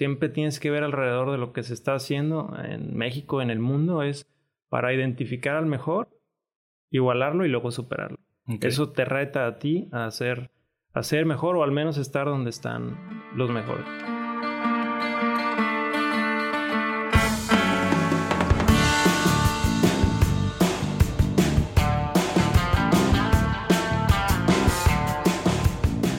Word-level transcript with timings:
siempre 0.00 0.30
tienes 0.30 0.60
que 0.60 0.70
ver 0.70 0.82
alrededor 0.82 1.30
de 1.30 1.36
lo 1.36 1.52
que 1.52 1.62
se 1.62 1.74
está 1.74 1.92
haciendo 1.92 2.56
en 2.64 2.96
México, 2.96 3.42
en 3.42 3.50
el 3.50 3.58
mundo, 3.58 4.02
es 4.02 4.26
para 4.70 4.94
identificar 4.94 5.56
al 5.56 5.66
mejor, 5.66 6.08
igualarlo 6.90 7.44
y 7.44 7.50
luego 7.50 7.70
superarlo. 7.70 8.16
Eso 8.62 8.92
te 8.92 9.04
reta 9.04 9.46
a 9.46 9.58
ti 9.58 9.90
a 9.92 10.06
hacer, 10.06 10.52
a 10.94 11.02
ser 11.02 11.26
mejor 11.26 11.58
o 11.58 11.64
al 11.64 11.70
menos 11.70 11.98
estar 11.98 12.24
donde 12.24 12.48
están 12.48 12.96
los 13.36 13.50
mejores. 13.50 13.84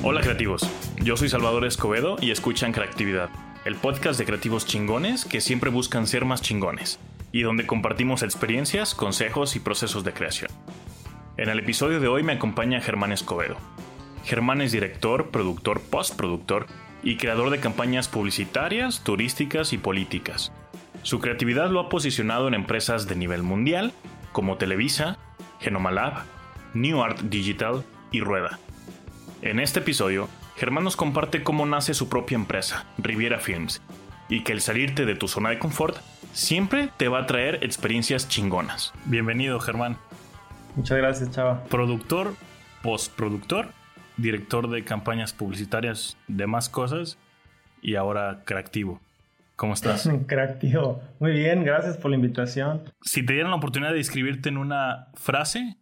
Hola 0.04 0.21
creativos, 0.21 0.61
yo 1.04 1.18
soy 1.18 1.29
Salvador 1.29 1.66
Escobedo 1.66 2.18
y 2.21 2.29
escuchan 2.29 2.73
Creatividad, 2.73 3.32
el 3.63 3.75
podcast 3.75 4.17
de 4.17 4.25
creativos 4.25 4.65
chingones 4.65 5.25
que 5.25 5.39
siempre 5.39 5.69
buscan 5.69 6.07
ser 6.07 6.25
más 6.25 6.41
chingones 6.41 6.99
y 7.31 7.43
donde 7.43 7.67
compartimos 7.67 8.23
experiencias, 8.23 8.95
consejos 8.95 9.55
y 9.55 9.59
procesos 9.59 10.03
de 10.03 10.13
creación. 10.13 10.49
En 11.38 11.47
el 11.47 11.59
episodio 11.59 11.99
de 11.99 12.07
hoy 12.07 12.23
me 12.23 12.33
acompaña 12.33 12.81
Germán 12.81 13.11
Escobedo. 13.11 13.57
Germán 14.23 14.61
es 14.61 14.71
director, 14.71 15.29
productor, 15.29 15.79
postproductor 15.79 16.66
y 17.03 17.17
creador 17.17 17.52
de 17.52 17.59
campañas 17.59 18.07
publicitarias, 18.07 19.03
turísticas 19.03 19.73
y 19.73 19.77
políticas. 19.77 20.52
Su 21.03 21.19
creatividad 21.19 21.69
lo 21.69 21.80
ha 21.80 21.89
posicionado 21.89 22.47
en 22.47 22.55
empresas 22.55 23.07
de 23.07 23.16
nivel 23.16 23.43
mundial 23.43 23.93
como 24.31 24.57
Televisa, 24.57 25.17
Genomalab, 25.59 26.23
New 26.73 27.02
Art 27.02 27.19
Digital 27.21 27.83
y 28.11 28.21
Rueda. 28.21 28.59
En 29.41 29.59
este 29.59 29.80
episodio, 29.80 30.30
Germán 30.61 30.83
nos 30.83 30.95
comparte 30.95 31.41
cómo 31.41 31.65
nace 31.65 31.95
su 31.95 32.07
propia 32.07 32.35
empresa, 32.35 32.85
Riviera 32.99 33.39
Films, 33.39 33.81
y 34.29 34.43
que 34.43 34.52
el 34.52 34.61
salirte 34.61 35.07
de 35.07 35.15
tu 35.15 35.27
zona 35.27 35.49
de 35.49 35.57
confort 35.57 35.97
siempre 36.33 36.89
te 36.97 37.07
va 37.07 37.21
a 37.21 37.25
traer 37.25 37.63
experiencias 37.63 38.30
chingonas. 38.30 38.94
Bienvenido, 39.05 39.59
Germán. 39.59 39.97
Muchas 40.75 40.99
gracias, 40.99 41.31
Chava. 41.31 41.63
Productor, 41.63 42.36
postproductor, 42.83 43.69
director 44.17 44.69
de 44.69 44.83
campañas 44.83 45.33
publicitarias, 45.33 46.16
demás 46.27 46.69
cosas, 46.69 47.17
y 47.81 47.95
ahora 47.95 48.43
creativo. 48.45 49.02
¿Cómo 49.55 49.73
estás? 49.73 50.08
creativo. 50.27 51.02
Muy 51.19 51.31
bien, 51.31 51.64
gracias 51.64 51.97
por 51.97 52.11
la 52.11 52.17
invitación. 52.17 52.83
Si 53.02 53.25
te 53.25 53.33
dieran 53.33 53.49
la 53.49 53.58
oportunidad 53.58 53.93
de 53.93 53.97
describirte 53.97 54.49
en 54.49 54.58
una 54.58 55.08
frase, 55.16 55.77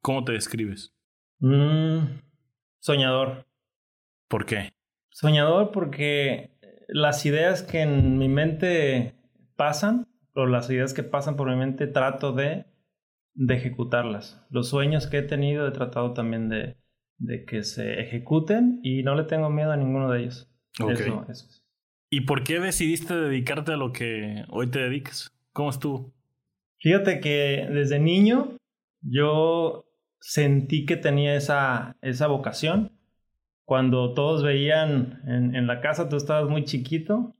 ¿cómo 0.00 0.24
te 0.24 0.32
describes? 0.32 0.92
Mm, 1.38 2.18
soñador. 2.80 3.51
¿Por 4.32 4.46
qué? 4.46 4.72
Soñador 5.10 5.72
porque 5.72 6.58
las 6.88 7.26
ideas 7.26 7.62
que 7.62 7.82
en 7.82 8.16
mi 8.16 8.30
mente 8.30 9.14
pasan, 9.56 10.08
o 10.34 10.46
las 10.46 10.70
ideas 10.70 10.94
que 10.94 11.02
pasan 11.02 11.36
por 11.36 11.50
mi 11.50 11.56
mente, 11.56 11.86
trato 11.86 12.32
de, 12.32 12.64
de 13.34 13.54
ejecutarlas. 13.54 14.42
Los 14.48 14.70
sueños 14.70 15.06
que 15.06 15.18
he 15.18 15.22
tenido 15.22 15.68
he 15.68 15.70
tratado 15.72 16.14
también 16.14 16.48
de, 16.48 16.78
de 17.18 17.44
que 17.44 17.62
se 17.62 18.00
ejecuten 18.00 18.80
y 18.82 19.02
no 19.02 19.16
le 19.16 19.24
tengo 19.24 19.50
miedo 19.50 19.70
a 19.70 19.76
ninguno 19.76 20.10
de 20.10 20.20
ellos. 20.20 20.50
Eso, 20.78 21.26
eso. 21.28 21.46
¿Y 22.08 22.22
por 22.22 22.42
qué 22.42 22.58
decidiste 22.58 23.14
dedicarte 23.14 23.72
a 23.72 23.76
lo 23.76 23.92
que 23.92 24.46
hoy 24.48 24.70
te 24.70 24.78
dedicas? 24.78 25.30
¿Cómo 25.52 25.68
estuvo? 25.68 26.10
Fíjate 26.78 27.20
que 27.20 27.68
desde 27.70 27.98
niño 27.98 28.56
yo 29.02 29.84
sentí 30.20 30.86
que 30.86 30.96
tenía 30.96 31.36
esa, 31.36 31.98
esa 32.00 32.28
vocación 32.28 32.92
cuando 33.64 34.14
todos 34.14 34.42
veían 34.42 35.22
en, 35.26 35.66
la 35.66 35.80
casa, 35.80 36.08
tú 36.08 36.16
estabas 36.16 36.48
muy 36.48 36.64
chiquito. 36.64 37.34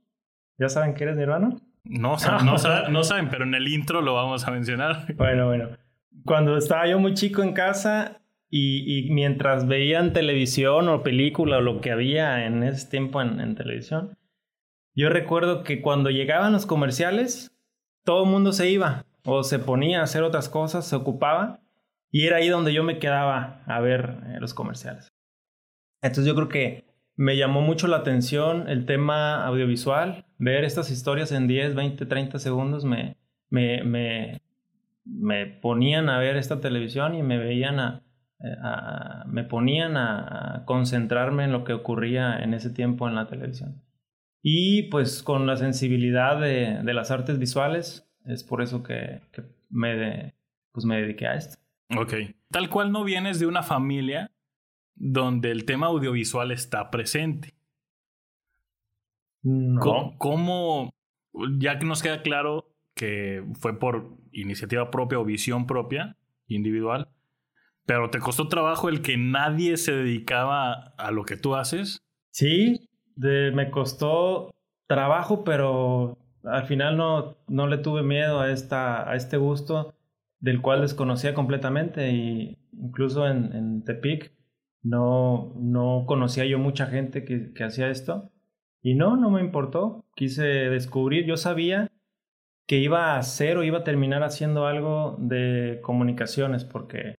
¿Ya 0.57 0.69
saben 0.69 0.93
que 0.93 1.03
eres 1.03 1.15
mi 1.15 1.23
hermano? 1.23 1.61
No, 1.83 2.15
no, 2.45 2.57
no, 2.89 3.03
saben, 3.03 3.29
pero 3.29 3.43
en 3.43 3.55
el 3.55 3.67
intro 3.67 4.01
lo 4.01 4.13
vamos 4.13 4.47
a 4.47 4.51
mencionar. 4.51 5.13
Bueno, 5.15 5.47
bueno. 5.47 5.69
Cuando 6.25 6.57
estaba 6.57 6.87
yo 6.87 6.99
muy 6.99 7.13
chico 7.13 7.43
en 7.43 7.53
casa 7.53 8.21
y, 8.49 9.09
mientras 9.11 9.67
veían 9.67 10.13
televisión 10.13 10.87
o 10.87 11.03
película 11.03 11.57
o 11.57 11.61
lo 11.61 11.81
que 11.81 11.91
había 11.91 12.45
en 12.45 12.63
ese 12.63 12.89
tiempo 12.89 13.21
en, 13.21 13.39
en 13.39 13.55
televisión, 13.55 14.17
yo 14.95 15.09
recuerdo 15.09 15.63
que 15.63 15.81
cuando 15.81 16.09
llegaban 16.11 16.53
los 16.53 16.65
comerciales, 16.65 17.57
todo 18.05 18.23
el 18.25 18.29
mundo 18.29 18.53
se 18.53 18.69
iba 18.69 19.05
o 19.25 19.43
se 19.43 19.59
ponía 19.59 20.01
a 20.01 20.03
hacer 20.03 20.23
otras 20.23 20.49
cosas, 20.49 20.85
se 20.87 20.95
ocupaba 20.95 21.61
y 22.11 22.27
era 22.27 22.37
ahí 22.37 22.47
donde 22.47 22.73
yo 22.73 22.83
me 22.83 22.99
quedaba 22.99 23.63
a 23.65 23.79
ver 23.79 24.17
eh, 24.27 24.37
los 24.39 24.53
comerciales. 24.53 25.12
Entonces 26.03 26.25
yo 26.25 26.35
creo 26.35 26.49
que 26.49 26.83
me 27.15 27.37
llamó 27.37 27.61
mucho 27.61 27.87
la 27.87 27.97
atención 27.97 28.69
el 28.69 28.85
tema 28.85 29.45
audiovisual, 29.45 30.25
ver 30.37 30.65
estas 30.65 30.91
historias 30.91 31.31
en 31.31 31.47
10, 31.47 31.75
20, 31.75 32.05
30 32.05 32.39
segundos 32.39 32.83
me, 32.83 33.17
me, 33.49 33.83
me, 33.83 34.41
me 35.05 35.45
ponían 35.45 36.09
a 36.09 36.19
ver 36.19 36.35
esta 36.35 36.59
televisión 36.59 37.15
y 37.15 37.23
me 37.23 37.37
veían 37.37 37.79
a, 37.79 38.03
me 39.27 39.45
ponían 39.45 39.95
a, 39.95 40.63
concentrarme 40.65 41.45
en 41.45 41.53
lo 41.53 41.63
que 41.63 41.73
ocurría 41.73 42.39
en 42.39 42.53
ese 42.53 42.69
tiempo 42.69 43.07
en 43.07 43.15
la 43.15 43.27
televisión. 43.27 43.81
Y 44.41 44.83
pues 44.89 45.23
con 45.23 45.47
la 45.47 45.55
sensibilidad 45.55 46.37
de, 46.39 46.81
de 46.83 46.93
las 46.93 47.11
artes 47.11 47.39
visuales, 47.39 48.09
es 48.25 48.43
por 48.43 48.61
eso 48.61 48.83
que, 48.83 49.21
que 49.31 49.43
me, 49.69 50.33
pues 50.73 50.85
me 50.85 51.01
dediqué 51.01 51.27
a 51.27 51.35
esto. 51.35 51.57
Ok. 51.97 52.13
Tal 52.49 52.69
cual 52.69 52.91
no 52.91 53.05
vienes 53.05 53.39
de 53.39 53.45
una 53.45 53.63
familia 53.63 54.31
donde 54.95 55.51
el 55.51 55.65
tema 55.65 55.87
audiovisual 55.87 56.51
está 56.51 56.89
presente. 56.91 57.53
No. 59.41 60.15
¿Cómo, 60.17 60.93
ya 61.59 61.77
que 61.79 61.85
nos 61.85 62.01
queda 62.01 62.21
claro 62.21 62.73
que 62.95 63.43
fue 63.59 63.79
por 63.79 64.17
iniciativa 64.31 64.89
propia 64.91 65.19
o 65.19 65.25
visión 65.25 65.67
propia, 65.67 66.17
individual, 66.47 67.09
pero 67.85 68.09
te 68.09 68.19
costó 68.19 68.47
trabajo 68.47 68.89
el 68.89 69.01
que 69.01 69.17
nadie 69.17 69.77
se 69.77 69.91
dedicaba 69.91 70.93
a 70.97 71.11
lo 71.11 71.25
que 71.25 71.37
tú 71.37 71.55
haces? 71.55 72.01
Sí, 72.31 72.89
me 73.15 73.69
costó 73.69 74.53
trabajo, 74.87 75.43
pero 75.43 76.17
al 76.43 76.65
final 76.65 76.97
no, 76.97 77.37
no 77.47 77.67
le 77.67 77.77
tuve 77.77 78.03
miedo 78.03 78.39
a, 78.39 78.51
esta, 78.51 79.09
a 79.09 79.15
este 79.15 79.37
gusto 79.37 79.95
del 80.39 80.61
cual 80.61 80.81
desconocía 80.81 81.33
completamente 81.33 82.11
y 82.11 82.57
incluso 82.73 83.27
en, 83.27 83.53
en 83.53 83.83
Tepic 83.83 84.33
no, 84.83 85.53
no 85.57 86.03
conocía 86.05 86.45
yo 86.45 86.59
mucha 86.59 86.87
gente 86.87 87.23
que, 87.23 87.53
que 87.53 87.63
hacía 87.63 87.89
esto. 87.89 88.29
Y 88.81 88.95
no, 88.95 89.15
no 89.15 89.31
me 89.31 89.41
importó. 89.41 90.05
Quise 90.15 90.43
descubrir. 90.43 91.25
Yo 91.25 91.37
sabía 91.37 91.89
que 92.67 92.77
iba 92.77 93.13
a 93.13 93.17
hacer 93.17 93.57
o 93.57 93.63
iba 93.63 93.79
a 93.79 93.83
terminar 93.83 94.23
haciendo 94.23 94.67
algo 94.67 95.17
de 95.19 95.79
comunicaciones 95.81 96.65
porque 96.65 97.15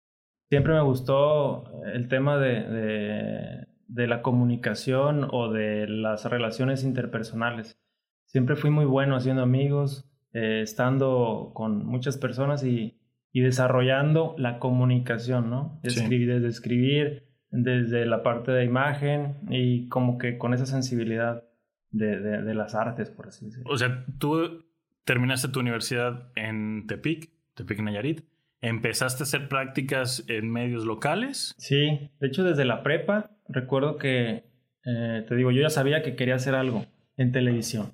siempre 0.48 0.74
me 0.74 0.82
gustó 0.82 1.64
el 1.92 2.08
tema 2.08 2.38
de, 2.38 2.62
de, 2.62 3.66
de, 3.88 4.06
la 4.06 4.22
comunicación 4.22 5.28
o 5.30 5.50
de 5.50 5.86
las 5.88 6.24
relaciones 6.26 6.84
interpersonales. 6.84 7.78
Siempre 8.26 8.56
fui 8.56 8.70
muy 8.70 8.84
bueno 8.84 9.16
haciendo 9.16 9.42
amigos, 9.42 10.08
eh, 10.32 10.60
estando 10.62 11.52
con 11.54 11.84
muchas 11.86 12.16
personas 12.16 12.64
y, 12.64 12.98
y 13.32 13.40
desarrollando 13.40 14.34
la 14.38 14.58
comunicación, 14.58 15.50
¿no? 15.50 15.80
Escribir, 15.82 16.34
desde 16.34 16.48
escribir, 16.48 17.33
desde 17.54 18.04
la 18.04 18.22
parte 18.22 18.50
de 18.50 18.64
imagen 18.64 19.36
y 19.48 19.88
como 19.88 20.18
que 20.18 20.38
con 20.38 20.52
esa 20.54 20.66
sensibilidad 20.66 21.44
de, 21.90 22.18
de, 22.18 22.54
las 22.54 22.74
artes, 22.74 23.08
por 23.10 23.28
así 23.28 23.46
decirlo. 23.46 23.70
O 23.70 23.78
sea, 23.78 24.04
tú 24.18 24.64
terminaste 25.04 25.48
tu 25.48 25.60
universidad 25.60 26.32
en 26.34 26.86
Tepic, 26.88 27.30
Tepic 27.54 27.80
Nayarit. 27.80 28.24
¿Empezaste 28.60 29.22
a 29.22 29.24
hacer 29.24 29.48
prácticas 29.48 30.24
en 30.28 30.50
medios 30.50 30.84
locales? 30.84 31.54
Sí, 31.58 32.10
de 32.18 32.26
hecho 32.26 32.42
desde 32.42 32.64
la 32.64 32.82
prepa 32.82 33.30
recuerdo 33.48 33.98
que, 33.98 34.44
eh, 34.84 35.24
te 35.28 35.34
digo, 35.36 35.52
yo 35.52 35.62
ya 35.62 35.70
sabía 35.70 36.02
que 36.02 36.16
quería 36.16 36.34
hacer 36.34 36.54
algo 36.54 36.86
en 37.16 37.30
televisión. 37.30 37.92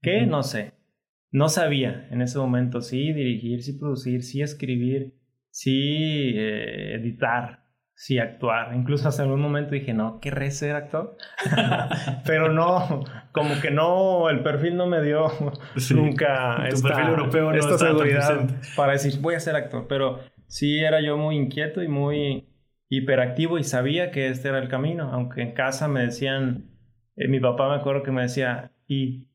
¿Qué? 0.00 0.24
No 0.26 0.42
sé. 0.42 0.72
No 1.30 1.48
sabía 1.48 2.08
en 2.10 2.22
ese 2.22 2.38
momento 2.38 2.80
sí 2.80 3.12
dirigir, 3.12 3.62
sí 3.62 3.74
producir, 3.74 4.22
sí 4.22 4.40
escribir, 4.42 5.14
sí 5.50 6.32
eh, 6.34 6.94
editar, 6.94 7.61
sí 7.94 8.18
actuar. 8.18 8.74
Incluso 8.74 9.08
hasta 9.08 9.22
algún 9.22 9.40
momento 9.40 9.72
dije, 9.72 9.92
no, 9.94 10.20
querré 10.20 10.50
ser 10.50 10.74
actor. 10.74 11.16
Pero 12.26 12.52
no, 12.52 13.04
como 13.32 13.60
que 13.60 13.70
no, 13.70 14.28
el 14.28 14.42
perfil 14.42 14.76
no 14.76 14.86
me 14.86 15.02
dio 15.02 15.26
nunca 15.94 16.66
esta, 16.66 16.88
perfil 16.88 17.08
europeo 17.08 17.52
esta 17.52 17.78
seguridad 17.78 18.50
para 18.76 18.92
decir, 18.92 19.20
voy 19.20 19.34
a 19.34 19.40
ser 19.40 19.56
actor. 19.56 19.86
Pero 19.88 20.20
sí 20.46 20.80
era 20.80 21.00
yo 21.00 21.16
muy 21.16 21.36
inquieto 21.36 21.82
y 21.82 21.88
muy 21.88 22.48
hiperactivo 22.88 23.58
y 23.58 23.64
sabía 23.64 24.10
que 24.10 24.28
este 24.28 24.48
era 24.48 24.58
el 24.58 24.68
camino. 24.68 25.10
Aunque 25.12 25.42
en 25.42 25.52
casa 25.52 25.88
me 25.88 26.02
decían, 26.02 26.70
eh, 27.16 27.28
mi 27.28 27.40
papá 27.40 27.68
me 27.68 27.76
acuerdo 27.76 28.02
que 28.02 28.10
me 28.10 28.22
decía, 28.22 28.72
¿y 28.86 29.28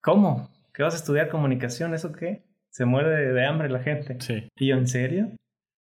cómo? 0.00 0.50
¿Qué 0.74 0.82
vas 0.82 0.94
a 0.94 0.98
estudiar 0.98 1.28
comunicación? 1.28 1.94
¿Eso 1.94 2.12
qué? 2.12 2.44
Se 2.68 2.84
muere 2.84 3.10
de, 3.10 3.32
de 3.32 3.46
hambre 3.46 3.68
la 3.68 3.80
gente. 3.80 4.16
Sí. 4.20 4.48
Y 4.56 4.68
yo, 4.68 4.76
¿en 4.76 4.86
serio? 4.86 5.32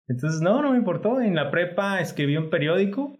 Entonces, 0.07 0.41
no, 0.41 0.61
no 0.61 0.71
me 0.71 0.77
importó. 0.77 1.21
En 1.21 1.35
la 1.35 1.51
prepa 1.51 1.99
escribí 1.99 2.37
un 2.37 2.49
periódico, 2.49 3.17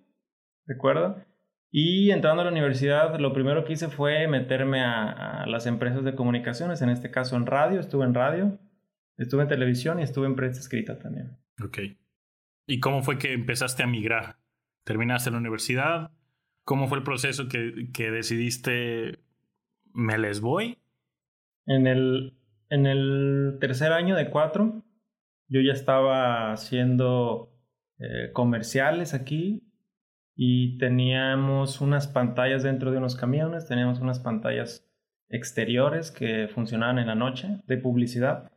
recuerdo, 0.66 1.24
Y 1.72 2.12
entrando 2.12 2.42
a 2.42 2.45
la 2.45 2.51
universidad, 2.51 3.18
lo 3.19 3.33
primero 3.33 3.63
que 3.63 3.74
hice 3.74 3.88
fue 3.88 4.28
meterme 4.28 4.81
a, 4.83 5.45
las 5.48 5.68
empresas 5.68 6.04
de 6.04 6.16
comunicaciones, 6.16 6.81
en 6.81 6.89
este 6.89 7.12
caso 7.12 7.38
en 7.38 7.45
radio, 7.45 7.80
estuve 7.80 8.06
en 8.06 8.13
radio, 8.13 8.60
estuve 9.18 9.44
en 9.44 9.48
televisión 9.48 10.00
y 10.00 10.04
estuve 10.04 10.28
en 10.28 10.36
prensa 10.36 10.60
escrita 10.60 11.00
también. 11.00 11.38
Ok. 11.63 11.80
¿Y 12.68 12.80
cómo 12.80 13.04
fue 13.04 13.18
que 13.18 13.34
empezaste 13.34 13.84
a 13.84 13.88
migrar? 13.88 14.38
¿Terminaste 14.84 15.31
la 15.31 15.38
universidad? 15.38 16.12
¿Cómo 16.63 16.88
fue 16.88 16.98
el 16.98 17.04
proceso 17.04 17.48
que, 17.48 17.89
que 17.94 18.12
decidiste, 18.12 19.19
me 19.94 20.18
les 20.18 20.42
voy? 20.42 20.77
En 21.66 21.88
el, 21.88 22.38
en 22.69 22.86
el 22.86 23.57
tercer 23.60 23.92
año 23.94 24.16
de 24.16 24.30
cuatro, 24.30 24.84
yo 25.51 25.59
ya 25.59 25.74
estaba 25.74 26.53
haciendo 26.53 27.53
eh, 28.00 28.31
comerciales 28.31 29.13
aquí 29.13 29.69
y 30.36 30.77
teníamos 30.77 31.81
unas 31.81 32.07
pantallas 32.07 32.63
dentro 32.63 32.92
de 32.92 32.98
unos 32.98 33.18
camiones, 33.18 33.68
teníamos 33.68 34.00
unas 34.00 34.19
pantallas 34.19 34.89
exteriores 35.27 36.09
que 36.09 36.48
funcionaban 36.48 37.00
en 37.00 37.07
la 37.07 37.15
noche 37.15 37.59
de 37.68 37.77
publicidad 37.77 38.50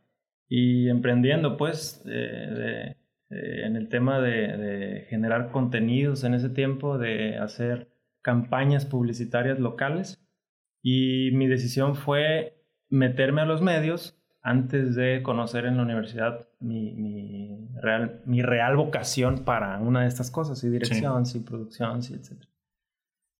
y 0.47 0.87
emprendiendo 0.87 1.57
pues 1.57 2.01
eh, 2.07 2.95
en 3.29 3.75
el 3.75 3.89
tema 3.89 4.21
de, 4.21 5.05
generar 5.09 5.51
contenidos 5.51 6.23
en 6.23 6.33
ese 6.33 6.49
tiempo, 6.49 6.97
de 6.97 7.37
hacer 7.37 7.89
campañas 8.21 8.85
publicitarias 8.85 9.59
locales. 9.59 10.25
Y 10.81 11.31
mi 11.33 11.47
decisión 11.47 11.95
fue 11.95 12.63
meterme 12.89 13.41
a 13.41 13.45
los 13.45 13.61
medios 13.61 14.14
antes 14.45 14.93
de 14.93 15.23
conocer 15.23 15.65
en 15.65 15.77
la 15.77 15.81
universidad 15.81 16.47
mi, 16.59 16.93
mi, 16.93 17.67
real, 17.81 18.21
mi 18.25 18.43
real 18.43 18.75
vocación 18.77 19.39
para 19.43 19.79
una 19.79 20.03
de 20.03 20.07
estas 20.07 20.29
cosas, 20.29 20.63
y 20.63 20.69
dirección, 20.69 21.25
sí, 21.25 21.39
producción, 21.39 22.03
sí, 22.03 22.13
etc. 22.13 22.43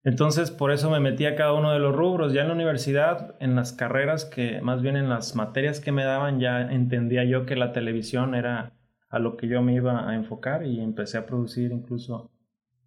Entonces, 0.03 0.49
por 0.49 0.71
eso 0.71 0.89
me 0.89 0.99
metí 0.99 1.27
a 1.27 1.35
cada 1.35 1.53
uno 1.53 1.71
de 1.71 1.77
los 1.77 1.95
rubros. 1.95 2.33
Ya 2.33 2.41
en 2.41 2.47
la 2.47 2.55
universidad, 2.55 3.35
en 3.39 3.55
las 3.55 3.71
carreras 3.71 4.25
que, 4.25 4.61
más 4.61 4.81
bien 4.81 4.97
en 4.97 5.07
las 5.07 5.35
materias 5.35 5.79
que 5.79 5.91
me 5.91 6.03
daban, 6.03 6.39
ya 6.39 6.59
entendía 6.71 7.23
yo 7.23 7.45
que 7.45 7.55
la 7.55 7.71
televisión 7.71 8.33
era 8.33 8.73
a 9.07 9.19
lo 9.19 9.37
que 9.37 9.47
yo 9.47 9.61
me 9.61 9.75
iba 9.75 10.09
a 10.09 10.15
enfocar 10.15 10.65
y 10.65 10.79
empecé 10.79 11.19
a 11.19 11.27
producir 11.27 11.71
incluso 11.71 12.31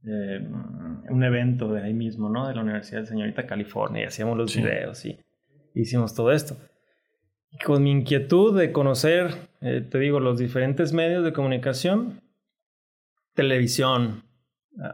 eh, 0.04 0.44
un 1.08 1.22
evento 1.22 1.72
de 1.72 1.84
ahí 1.84 1.94
mismo, 1.94 2.28
¿no? 2.28 2.48
De 2.48 2.54
la 2.56 2.62
Universidad 2.62 3.02
de 3.02 3.06
Señorita 3.06 3.46
California 3.46 4.02
y 4.02 4.06
hacíamos 4.06 4.36
los 4.36 4.56
videos 4.56 5.04
y 5.06 5.20
hicimos 5.72 6.16
todo 6.16 6.32
esto 6.32 6.56
con 7.64 7.82
mi 7.82 7.90
inquietud 7.90 8.58
de 8.58 8.72
conocer, 8.72 9.34
eh, 9.60 9.84
te 9.88 9.98
digo, 9.98 10.20
los 10.20 10.38
diferentes 10.38 10.92
medios 10.92 11.24
de 11.24 11.32
comunicación, 11.32 12.20
televisión. 13.34 14.24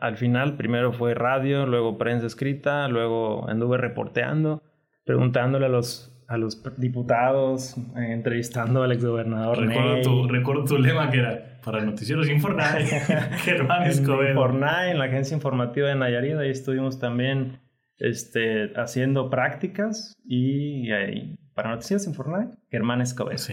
Al 0.01 0.17
final, 0.17 0.57
primero 0.57 0.93
fue 0.93 1.15
radio, 1.15 1.67
luego 1.67 1.99
prensa 1.99 2.27
escrita, 2.27 2.89
luego 2.89 3.49
anduve 3.49 3.77
reporteando, 3.77 4.63
preguntándole 5.05 5.67
a 5.67 5.69
los, 5.69 6.25
a 6.27 6.39
los 6.39 6.63
diputados, 6.79 7.77
eh, 7.97 8.13
entrevistando 8.13 8.83
al 8.83 8.93
exgobernador. 8.93 9.59
Recuerdo 9.59 10.01
tu, 10.03 10.29
recuerdo 10.29 10.65
tu 10.65 10.79
lema 10.79 11.11
que 11.11 11.19
era 11.19 11.61
para 11.63 11.81
el 11.81 11.87
noticiero 11.87 12.25
Infornay, 12.25 12.87
Germán 13.45 13.85
Escobedo. 13.85 14.47
en 14.47 14.99
la 14.99 15.05
agencia 15.05 15.35
informativa 15.35 15.89
de 15.89 15.97
Nayarit, 15.97 16.37
ahí 16.37 16.51
estuvimos 16.51 16.99
también 16.99 17.59
este, 17.99 18.73
haciendo 18.77 19.29
prácticas 19.29 20.15
y 20.25 20.91
ahí 20.93 21.39
para 21.55 21.71
Noticias 21.71 22.07
en 22.07 22.15
Fortnite, 22.15 22.55
Germán 22.71 23.01
Escobar. 23.01 23.37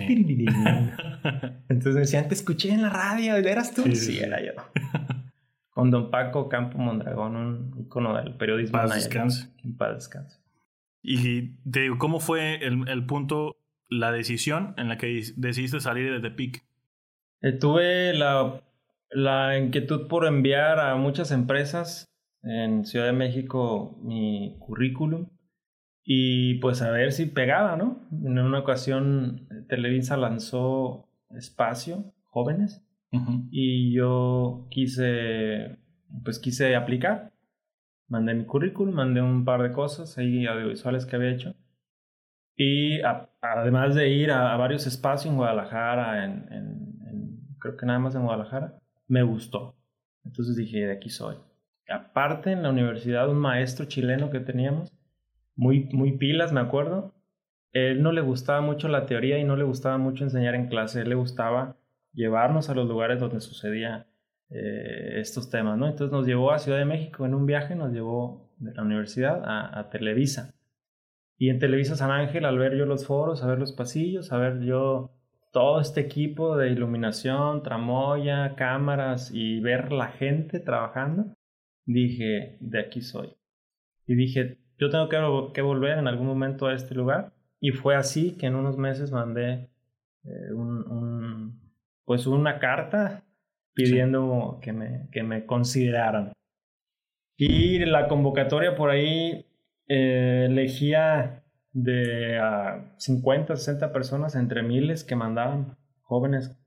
Entonces 1.69 1.94
me 1.94 2.01
decían, 2.01 2.27
te 2.27 2.33
escuché 2.33 2.71
en 2.71 2.81
la 2.81 2.89
radio, 2.89 3.36
¿eras 3.36 3.74
tú? 3.74 3.83
Sí, 3.95 4.19
era 4.19 4.44
yo. 4.44 4.53
Con 5.69 5.89
don 5.89 6.12
Paco 6.12 6.50
Campo 6.50 6.77
Mondragón, 6.77 7.36
un 7.36 7.80
icono 7.80 8.18
del 8.18 8.36
periodismo. 8.36 8.77
Paz 8.77 8.94
descanse. 8.94 9.50
En 9.63 9.77
paz 9.77 9.95
descanse. 9.95 10.39
Y 11.01 11.56
te 11.69 11.81
digo, 11.81 11.98
¿cómo 11.98 12.19
fue 12.19 12.56
el, 12.65 12.88
el, 12.89 13.06
punto, 13.06 13.57
la 13.88 14.12
decisión 14.12 14.74
en 14.77 14.89
la 14.89 14.97
que 14.97 15.21
decidiste 15.38 15.80
salir 15.80 16.12
de 16.12 16.19
Tepic? 16.19 16.63
Eh, 17.42 17.54
tuve 17.54 18.13
la, 18.13 18.62
la 19.09 19.57
inquietud 19.57 20.07
por 20.07 20.25
enviar 20.25 20.80
a 20.80 20.95
muchas 20.95 21.31
empresas 21.31 22.12
en 22.44 22.86
Ciudad 22.86 23.06
de 23.06 23.13
México 23.13 23.97
mi 24.04 24.57
currículum 24.59 25.27
y 26.03 26.56
pues 26.56 26.81
a 26.81 26.92
ver 26.92 27.12
si 27.12 27.25
pegaba, 27.25 27.75
¿no? 27.75 28.07
En 28.12 28.39
una 28.39 28.59
ocasión 28.59 29.48
Televisa 29.68 30.18
lanzó 30.18 31.07
Espacio, 31.30 32.13
jóvenes, 32.25 32.83
y 33.51 33.94
yo 33.94 34.68
quise, 34.69 35.77
pues 36.24 36.39
quise 36.39 36.75
aplicar. 36.75 37.33
Mandé 38.07 38.33
mi 38.33 38.45
currículum, 38.45 38.95
mandé 38.95 39.21
un 39.21 39.44
par 39.44 39.62
de 39.63 39.71
cosas 39.71 40.18
ahí 40.18 40.45
audiovisuales 40.45 41.06
que 41.06 41.15
había 41.18 41.31
hecho. 41.31 41.56
Y 42.56 43.01
además 43.42 43.95
de 43.95 44.09
ir 44.09 44.31
a, 44.31 44.56
varios 44.56 44.88
espacios 44.88 45.31
en 45.31 45.38
Guadalajara, 45.38 46.25
en, 46.25 47.56
creo 47.59 47.75
que 47.75 47.86
nada 47.86 48.00
más 48.00 48.15
en 48.15 48.24
Guadalajara, 48.24 48.80
me 49.07 49.24
gustó. 49.24 49.75
Entonces 50.24 50.56
dije, 50.56 50.86
de 50.86 50.94
aquí 50.94 51.09
soy. 51.09 51.36
Aparte, 51.89 52.51
en 52.51 52.63
la 52.63 52.69
universidad, 52.69 53.30
un 53.30 53.39
maestro 53.39 53.86
chileno 53.86 54.30
que 54.30 54.39
teníamos, 54.39 54.92
muy, 55.56 55.89
muy 55.92 56.18
pilas, 56.18 56.51
me 56.51 56.59
acuerdo. 56.59 57.13
Él 57.74 58.03
no 58.03 58.12
le 58.12 58.21
gustaba 58.21 58.62
mucho 58.62 58.88
la 58.88 59.06
teoría 59.06 59.39
y 59.39 59.44
no 59.44 59.56
le 59.56 59.63
gustaba 59.63 59.98
mucho 59.98 60.24
enseñar 60.24 60.56
en 60.56 60.68
clase, 60.68 61.01
él 61.01 61.09
le 61.09 61.15
gustaba 61.15 61.77
llevarnos 62.13 62.69
a 62.69 62.75
los 62.75 62.88
lugares 62.88 63.19
donde 63.19 63.39
sucedía 63.39 64.07
eh, 64.50 65.19
estos 65.19 65.50
temas, 65.50 65.77
¿no? 65.77 65.88
Entonces 65.88 66.12
nos 66.12 66.27
llevó 66.27 66.51
a 66.51 66.59
Ciudad 66.59 66.77
de 66.77 66.86
México 66.86 67.25
en 67.25 67.33
un 67.33 67.45
viaje, 67.45 67.75
nos 67.75 67.94
llevó 67.94 68.51
de 68.57 68.74
la 68.74 68.83
universidad 68.83 69.44
a, 69.45 69.80
a 69.80 69.89
Televisa. 69.89 70.53
Y 71.38 71.50
en 71.50 71.59
Televisa 71.59 71.95
San 71.95 72.12
Ángel, 72.12 72.45
al 72.45 72.57
ver 72.57 72.75
yo 72.75 72.86
los 72.86 73.07
foros, 73.07 73.44
a 73.44 73.47
ver 73.47 73.59
los 73.59 73.71
pasillos, 73.71 74.31
a 74.31 74.38
ver 74.38 74.62
yo 74.62 75.12
todo 75.51 75.81
este 75.81 76.01
equipo 76.01 76.57
de 76.57 76.69
iluminación, 76.69 77.63
tramoya, 77.63 78.56
cámaras 78.56 79.31
y 79.33 79.59
ver 79.59 79.92
la 79.92 80.07
gente 80.07 80.59
trabajando, 80.59 81.33
dije, 81.86 82.57
de 82.59 82.80
aquí 82.80 83.01
soy. 83.01 83.36
Y 84.07 84.15
dije, 84.15 84.61
yo 84.81 84.89
tengo 84.89 85.54
que, 85.54 85.62
volver 85.62 86.00
en 86.00 86.07
algún 86.07 86.25
momento 86.25 86.66
a 86.66 86.74
este 86.74 86.95
lugar. 86.95 87.31
Y 87.60 87.69
fue 87.69 87.95
así 87.95 88.36
que 88.36 88.48
en 88.48 88.56
unos 88.56 88.80
meses 88.80 89.12
mandé 89.12 89.69
eh, 90.24 90.54
un, 90.54 91.62
pues 92.04 92.25
una 92.25 92.57
carta 92.57 93.24
pidiendo 93.75 94.60
que, 94.60 94.74
me, 94.74 95.07
que 95.12 95.22
me 95.22 95.45
consideraran. 95.45 96.33
Y 97.38 97.78
la 97.86 98.07
convocatoria 98.07 98.75
por 98.75 98.89
ahí 98.89 99.45
eh, 99.88 100.48
elegía 100.50 101.44
de 101.74 102.39
a 102.39 102.95
50, 102.98 103.56
60 103.56 103.94
personas 103.94 104.35
entre 104.35 104.64
miles 104.64 105.04
que 105.04 105.16
mandaban, 105.16 105.78
jóvenes 106.02 106.57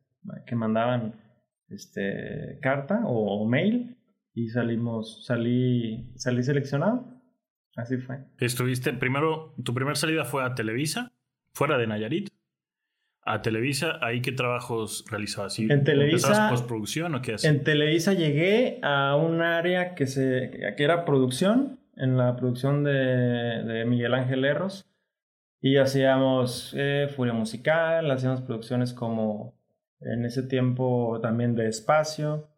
que 0.46 0.54
mandaban 0.54 1.20
este, 1.68 2.60
carta 2.62 3.02
o, 3.06 3.42
o 3.42 3.48
mail 3.48 3.98
y 4.34 4.48
salimos, 4.50 5.26
salí, 5.26 6.12
salí 6.16 6.44
seleccionado 6.44 7.13
Así 7.76 7.96
fue. 7.98 8.18
Estuviste, 8.38 8.92
primero, 8.92 9.54
tu 9.62 9.74
primera 9.74 9.96
salida 9.96 10.24
fue 10.24 10.44
a 10.44 10.54
Televisa, 10.54 11.12
fuera 11.52 11.78
de 11.78 11.86
Nayarit. 11.86 12.30
A 13.26 13.40
Televisa, 13.40 13.98
¿ahí 14.02 14.20
qué 14.20 14.32
trabajos 14.32 15.04
realizabas? 15.10 15.58
En 15.58 15.82
Televisa. 15.82 16.50
postproducción 16.50 17.14
o 17.14 17.22
qué 17.22 17.34
hacías? 17.34 17.52
En 17.52 17.64
Televisa 17.64 18.12
llegué 18.12 18.78
a 18.82 19.16
un 19.16 19.40
área 19.40 19.94
que, 19.94 20.06
se, 20.06 20.50
que 20.76 20.84
era 20.84 21.04
producción, 21.04 21.80
en 21.96 22.18
la 22.18 22.36
producción 22.36 22.84
de, 22.84 22.92
de 22.92 23.84
Miguel 23.86 24.14
Ángel 24.14 24.44
Erros. 24.44 24.86
Y 25.60 25.78
hacíamos 25.78 26.74
eh, 26.76 27.08
Furia 27.16 27.32
Musical, 27.32 28.10
hacíamos 28.10 28.42
producciones 28.42 28.92
como 28.92 29.54
en 30.00 30.26
ese 30.26 30.42
tiempo 30.42 31.18
también 31.22 31.54
de 31.54 31.68
espacio 31.68 32.48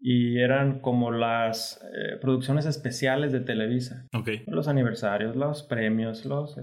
y 0.00 0.38
eran 0.38 0.80
como 0.80 1.10
las 1.12 1.80
eh, 1.84 2.16
producciones 2.20 2.64
especiales 2.64 3.32
de 3.32 3.40
Televisa. 3.40 4.08
Okay. 4.14 4.42
Los 4.46 4.66
aniversarios, 4.66 5.36
los 5.36 5.62
premios, 5.62 6.24
los... 6.24 6.56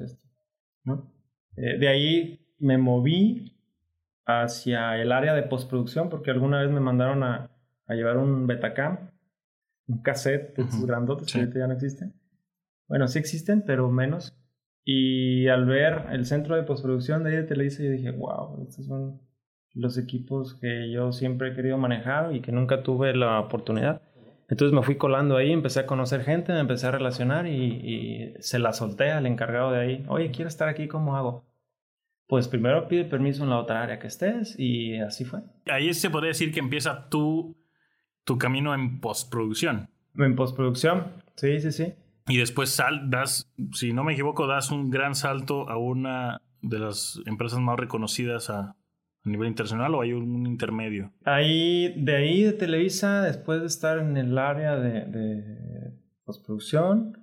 ¿no? 0.84 1.14
Eh, 1.56 1.78
de 1.78 1.88
ahí 1.88 2.54
me 2.58 2.78
moví 2.80 3.56
hacia 4.26 4.98
el 5.00 5.12
área 5.12 5.36
de 5.36 5.44
postproducción 5.44 6.10
porque 6.10 6.32
alguna 6.32 6.62
vez 6.62 6.72
me 6.72 6.80
mandaron 6.80 7.24
a, 7.24 7.52
a 7.86 7.94
llevar 7.94 8.18
un 8.18 8.48
Betacam, 8.48 9.12
un 9.88 10.02
cassette 10.02 10.56
de 10.56 10.64
estos 10.64 10.86
grandotes 10.86 11.32
que 11.32 11.40
ahorita 11.40 11.60
ya 11.60 11.68
no 11.68 11.74
existen. 11.74 12.14
Bueno, 12.88 13.08
sí 13.08 13.20
existen, 13.20 13.64
pero 13.66 13.90
menos. 13.90 14.36
Y 14.84 15.48
al 15.48 15.66
ver 15.66 16.06
el 16.12 16.26
centro 16.26 16.56
de 16.56 16.64
postproducción 16.64 17.24
de 17.24 17.32
ahí 17.32 17.36
de 17.38 17.44
Televisa, 17.44 17.84
yo 17.84 17.92
dije, 17.92 18.12
wow, 18.12 18.64
estos 18.64 18.86
son 18.86 19.22
los 19.74 19.98
equipos 19.98 20.56
que 20.56 20.92
yo 20.92 21.12
siempre 21.12 21.50
he 21.50 21.56
querido 21.56 21.78
manejar 21.78 22.36
y 22.36 22.42
que 22.42 22.52
nunca 22.52 22.84
tuve 22.84 23.16
la 23.16 23.40
oportunidad. 23.40 24.02
Entonces 24.50 24.74
me 24.74 24.82
fui 24.82 24.96
colando 24.96 25.36
ahí, 25.36 25.52
empecé 25.52 25.82
a 25.82 25.86
conocer 25.86 26.24
gente, 26.24 26.54
me 26.54 26.62
empecé 26.62 26.88
a 26.88 26.92
relacionar 26.92 27.48
y, 27.48 28.34
se 28.40 28.60
la 28.60 28.74
solté 28.74 29.12
al 29.12 29.26
encargado 29.26 29.72
de 29.72 29.80
ahí. 29.80 30.06
Oye, 30.08 30.32
quiero 30.32 30.48
estar 30.48 30.70
aquí, 30.70 30.88
¿cómo 30.88 31.18
hago? 31.18 31.46
Pues 32.28 32.48
primero 32.48 32.88
pide 32.88 33.06
permiso 33.06 33.44
en 33.44 33.50
la 33.50 33.60
otra 33.60 33.84
área 33.84 34.00
que 34.00 34.08
estés 34.08 34.58
y 34.58 34.98
así 34.98 35.26
fue. 35.26 35.42
Ahí 35.66 35.94
se 35.94 36.10
podría 36.10 36.30
decir 36.30 36.54
que 36.54 36.60
empieza 36.60 37.10
tu, 37.10 37.58
tu 38.24 38.38
camino 38.38 38.74
en 38.74 39.00
postproducción. 39.00 39.90
En 40.16 40.36
postproducción, 40.36 41.08
sí, 41.36 41.60
sí, 41.60 41.72
sí. 41.72 41.94
Y 42.28 42.38
después 42.38 42.70
sal, 42.70 43.10
das, 43.10 43.50
si 43.74 43.94
no 43.94 44.04
me 44.04 44.14
equivoco, 44.14 44.48
das 44.48 44.72
un 44.72 44.90
gran 44.90 45.16
salto 45.16 45.70
a 45.70 45.78
una 45.78 46.42
de 46.62 46.80
las 46.80 47.22
empresas 47.26 47.60
más 47.60 47.78
reconocidas 47.78 48.50
a, 48.50 48.76
nivel 49.28 49.50
internacional 49.50 49.94
o 49.96 50.02
hay 50.02 50.14
un, 50.14 50.46
intermedio? 50.46 51.12
Ahí, 51.26 51.94
de 51.98 52.16
ahí 52.16 52.44
de 52.44 52.54
Televisa, 52.54 53.22
después 53.22 53.62
de 53.62 53.68
estar 53.68 54.00
en 54.00 54.18
el 54.18 54.38
área 54.38 54.76
de, 54.78 55.06
de 55.06 55.94
postproducción, 56.26 57.18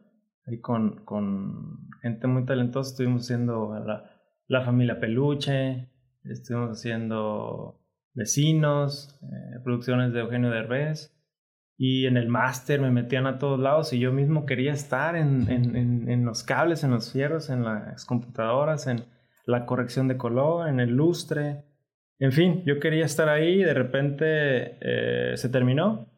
ahí 0.47 0.61
con, 0.61 1.05
con, 1.05 1.89
gente 2.03 2.27
muy 2.27 2.45
talentosa, 2.45 2.91
estuvimos 2.91 3.23
haciendo 3.23 3.75
la, 3.87 4.11
la 4.47 4.63
familia 4.63 5.01
Peluche, 5.01 5.89
estuvimos 6.25 6.79
haciendo 6.79 7.81
Vecinos, 8.15 9.19
eh, 9.23 9.61
producciones 9.65 10.13
de 10.13 10.21
Eugenio 10.21 10.51
Derbez. 10.51 11.11
Y 11.77 12.07
en 12.07 12.17
el 12.17 12.29
máster 12.29 12.81
me 12.81 12.93
metían 12.93 13.27
a 13.27 13.39
todos 13.39 13.59
lados 13.59 13.93
y 13.93 13.99
yo 13.99 14.13
mismo 14.13 14.47
quería 14.47 14.73
estar 14.73 15.17
en, 15.17 15.51
en, 15.51 16.09
en, 16.09 16.25
los 16.25 16.45
cables, 16.45 16.85
en 16.85 16.93
los 16.93 17.13
fierros, 17.13 17.51
en 17.51 17.65
las 17.65 18.05
computadoras, 18.05 18.87
en 18.87 19.07
la 19.45 19.67
corrección 19.67 20.07
de 20.07 20.17
color, 20.17 20.69
en 20.69 20.79
el 20.79 20.91
lustre. 20.91 21.65
En 22.25 22.33
fin, 22.33 22.63
yo 22.65 22.81
quería 22.81 23.05
estar 23.05 23.29
ahí 23.29 23.61
y 23.61 23.65
de 23.65 23.75
repente 23.75 24.79
eh, 24.81 25.37
se 25.37 25.49
terminó. 25.49 26.09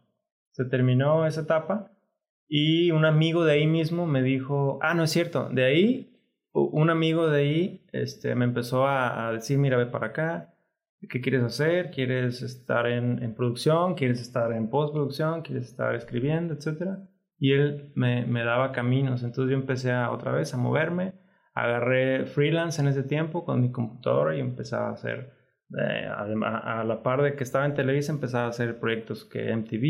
Se 0.53 0.65
terminó 0.65 1.27
esa 1.27 1.43
etapa 1.43 1.93
y 2.49 2.91
un 2.93 3.05
amigo 3.05 3.45
de 3.45 3.53
ahí 3.53 3.67
mismo 3.67 4.07
me 4.07 4.23
dijo, 4.23 4.79
ah, 4.83 4.95
no 4.95 5.05
es 5.05 5.11
cierto, 5.11 5.49
de 5.51 5.65
ahí, 5.65 6.13
un 6.53 6.89
amigo 6.91 7.29
de 7.29 7.41
ahí 7.41 7.87
este, 7.93 8.35
me 8.35 8.47
empezó 8.47 8.87
a, 8.87 9.29
a 9.29 9.33
decir, 9.33 9.59
mira, 9.59 9.77
ve 9.77 9.87
para 9.87 10.07
acá, 10.07 10.57
¿Qué 11.09 11.21
quieres 11.21 11.43
hacer? 11.43 11.91
¿Quieres 11.91 12.43
estar 12.43 12.87
en, 12.87 13.23
en 13.23 13.35
producción? 13.35 13.95
¿Quieres 13.95 14.21
estar 14.21 14.53
en 14.53 14.71
postproducción? 14.71 15.43
¿Quieres 15.43 15.67
estar 15.67 15.95
escribiendo? 15.95 16.55
Etcétera. 16.55 16.99
Y 17.39 17.53
él 17.53 17.93
me, 17.95 18.25
daba 18.45 18.73
caminos. 18.73 19.23
Entonces 19.23 19.51
yo 19.51 19.57
empecé 19.57 19.95
otra 19.95 20.33
vez 20.33 20.55
a 20.55 20.57
moverme. 20.57 21.15
Agarré 21.55 22.27
freelance 22.27 22.81
en 22.81 22.89
ese 22.89 23.03
tiempo 23.03 23.45
con 23.45 23.61
mi 23.61 23.71
computadora 23.71 24.37
y 24.37 24.41
empezaba 24.41 24.89
a 24.89 24.93
hacer, 24.93 25.33
eh, 25.79 26.09
a, 26.09 26.85
la 26.85 27.03
par 27.03 27.23
de 27.23 27.35
que 27.35 27.45
estaba 27.45 27.67
en 27.67 27.75
Televisa, 27.75 28.13
empezaba 28.13 28.47
a 28.47 28.51
hacer 28.51 28.79
proyectos 28.79 29.25
que 29.25 29.55
MTV, 29.55 29.85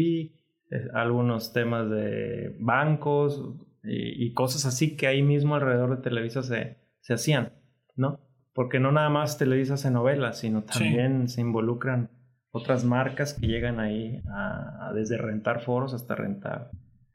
eh, 0.70 0.88
algunos 0.94 1.52
temas 1.52 1.90
de 1.90 2.56
bancos 2.58 3.56
y, 3.82 4.26
y, 4.26 4.32
cosas 4.32 4.66
así 4.66 4.96
que 4.96 5.06
ahí 5.06 5.22
mismo 5.22 5.54
alrededor 5.54 5.96
de 5.96 6.02
Televisa 6.02 6.42
se, 6.42 6.78
se 7.00 7.14
hacían, 7.14 7.52
¿no? 7.94 8.20
porque 8.56 8.80
no 8.80 8.90
nada 8.90 9.10
más 9.10 9.36
Televisa 9.36 9.74
hace 9.74 9.90
novelas, 9.90 10.38
sino 10.38 10.64
también 10.64 11.28
se 11.28 11.42
involucran 11.42 12.08
otras 12.50 12.86
marcas 12.86 13.34
que 13.34 13.48
llegan 13.48 13.78
ahí 13.80 14.22
a, 14.32 14.92
desde 14.94 15.18
rentar 15.18 15.60
foros 15.60 15.92
hasta 15.92 16.14
rentar 16.14 16.70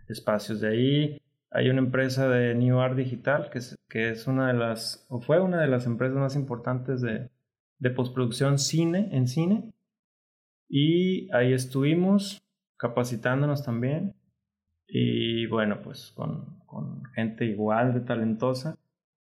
espacios. 0.07 0.61
De 0.61 0.67
ahí 0.67 1.21
hay 1.49 1.71
una 1.71 1.79
empresa 1.79 2.29
de 2.29 2.53
New 2.53 2.79
Art 2.79 2.95
Digital 2.95 3.49
que 3.49 3.57
es, 3.57 3.75
que 3.89 4.11
es 4.11 4.27
una 4.27 4.49
de 4.49 4.53
las, 4.53 5.07
o 5.09 5.19
fue 5.19 5.39
una 5.39 5.59
de 5.59 5.67
las 5.67 5.87
empresas 5.87 6.15
más 6.15 6.35
importantes 6.35 7.01
de, 7.01 7.31
de 7.81 7.89
postproducción 7.89 8.59
cine, 8.59 9.09
en 9.11 9.27
cine. 9.27 9.73
Y 10.69 11.29
ahí 11.33 11.51
estuvimos 11.51 12.41
capacitándonos 12.77 13.65
también. 13.65 14.13
Y 14.87 15.47
bueno, 15.47 15.81
pues 15.81 16.11
con, 16.15 16.59
con 16.65 17.03
gente 17.15 17.45
igual 17.45 17.93
de 17.93 18.01
talentosa 18.01 18.77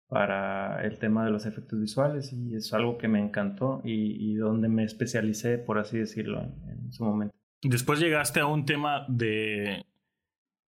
para 0.08 0.84
el 0.84 0.98
tema 0.98 1.24
de 1.24 1.30
los 1.30 1.46
efectos 1.46 1.80
visuales 1.80 2.32
y 2.32 2.56
es 2.56 2.74
algo 2.74 2.98
que 2.98 3.06
me 3.06 3.20
encantó 3.20 3.80
y, 3.84 4.34
donde 4.34 4.68
me 4.68 4.82
especialicé, 4.82 5.58
por 5.58 5.78
así 5.78 5.98
decirlo, 5.98 6.40
en, 6.40 6.92
su 6.92 7.04
momento. 7.04 7.34
Después 7.62 8.00
llegaste 8.00 8.40
a 8.40 8.46
un 8.46 8.64
tema 8.64 9.04
de, 9.06 9.84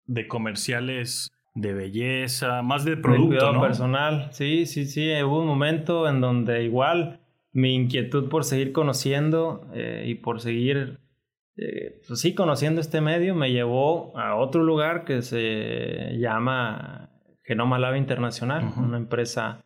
de 0.05 0.27
comerciales 0.27 1.31
de 1.55 1.73
belleza, 1.73 2.61
más 2.61 2.83
de 2.83 2.97
producto, 2.97 3.53
¿no? 3.53 3.61
personal, 3.61 4.27
sí, 4.31 4.65
sí, 4.65 4.85
sí, 4.85 5.09
hubo 5.23 5.39
un 5.41 5.47
momento 5.47 6.09
en 6.09 6.19
donde 6.19 6.63
igual 6.63 7.21
mi 7.51 7.75
inquietud 7.75 8.29
por 8.29 8.43
seguir 8.43 8.71
conociendo 8.71 9.67
eh, 9.73 10.03
y 10.05 10.15
por 10.15 10.39
seguir, 10.41 10.99
eh, 11.57 12.01
pues 12.07 12.19
sí, 12.19 12.35
conociendo 12.35 12.81
este 12.81 13.01
medio 13.01 13.35
me 13.35 13.51
llevó 13.51 14.17
a 14.17 14.35
otro 14.35 14.63
lugar 14.63 15.05
que 15.05 15.21
se 15.21 16.17
llama 16.17 17.09
Genoma 17.43 17.79
Lab 17.79 17.95
Internacional, 17.95 18.71
una 18.77 18.97
empresa 18.97 19.65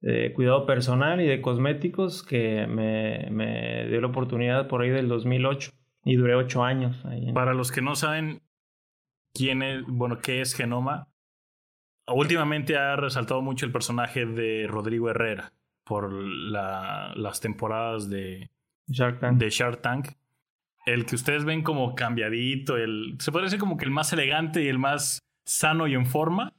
de 0.00 0.32
cuidado 0.32 0.64
personal 0.64 1.20
y 1.20 1.26
de 1.26 1.40
cosméticos 1.40 2.22
que 2.22 2.66
me, 2.68 3.28
me, 3.30 3.88
dio 3.88 4.00
la 4.00 4.06
oportunidad 4.06 4.68
por 4.68 4.82
ahí 4.82 4.90
del 4.90 5.08
2008 5.08 5.72
y 6.04 6.14
duré 6.14 6.36
ocho 6.36 6.62
años. 6.62 7.04
Ahí 7.04 7.32
Para 7.32 7.52
los 7.52 7.72
que 7.72 7.82
no 7.82 7.96
saben 7.96 8.42
quién 9.34 9.62
es, 9.62 9.82
bueno, 9.88 10.20
qué 10.20 10.40
es 10.40 10.54
Genoma, 10.54 11.08
últimamente 12.06 12.76
ha 12.76 12.94
resaltado 12.94 13.42
mucho 13.42 13.66
el 13.66 13.72
personaje 13.72 14.24
de 14.24 14.68
Rodrigo 14.68 15.10
Herrera 15.10 15.52
por 15.88 16.12
la, 16.12 17.12
las 17.16 17.40
temporadas 17.40 18.10
de 18.10 18.50
Shark, 18.86 19.20
Tank. 19.20 19.38
de 19.38 19.50
Shark 19.50 19.80
Tank. 19.80 20.08
El 20.86 21.06
que 21.06 21.16
ustedes 21.16 21.44
ven 21.44 21.62
como 21.62 21.94
cambiadito, 21.94 22.76
el, 22.76 23.16
se 23.18 23.32
puede 23.32 23.46
decir 23.46 23.58
como 23.58 23.76
que 23.76 23.84
el 23.84 23.90
más 23.90 24.12
elegante 24.12 24.62
y 24.62 24.68
el 24.68 24.78
más 24.78 25.18
sano 25.44 25.86
y 25.86 25.94
en 25.94 26.06
forma, 26.06 26.54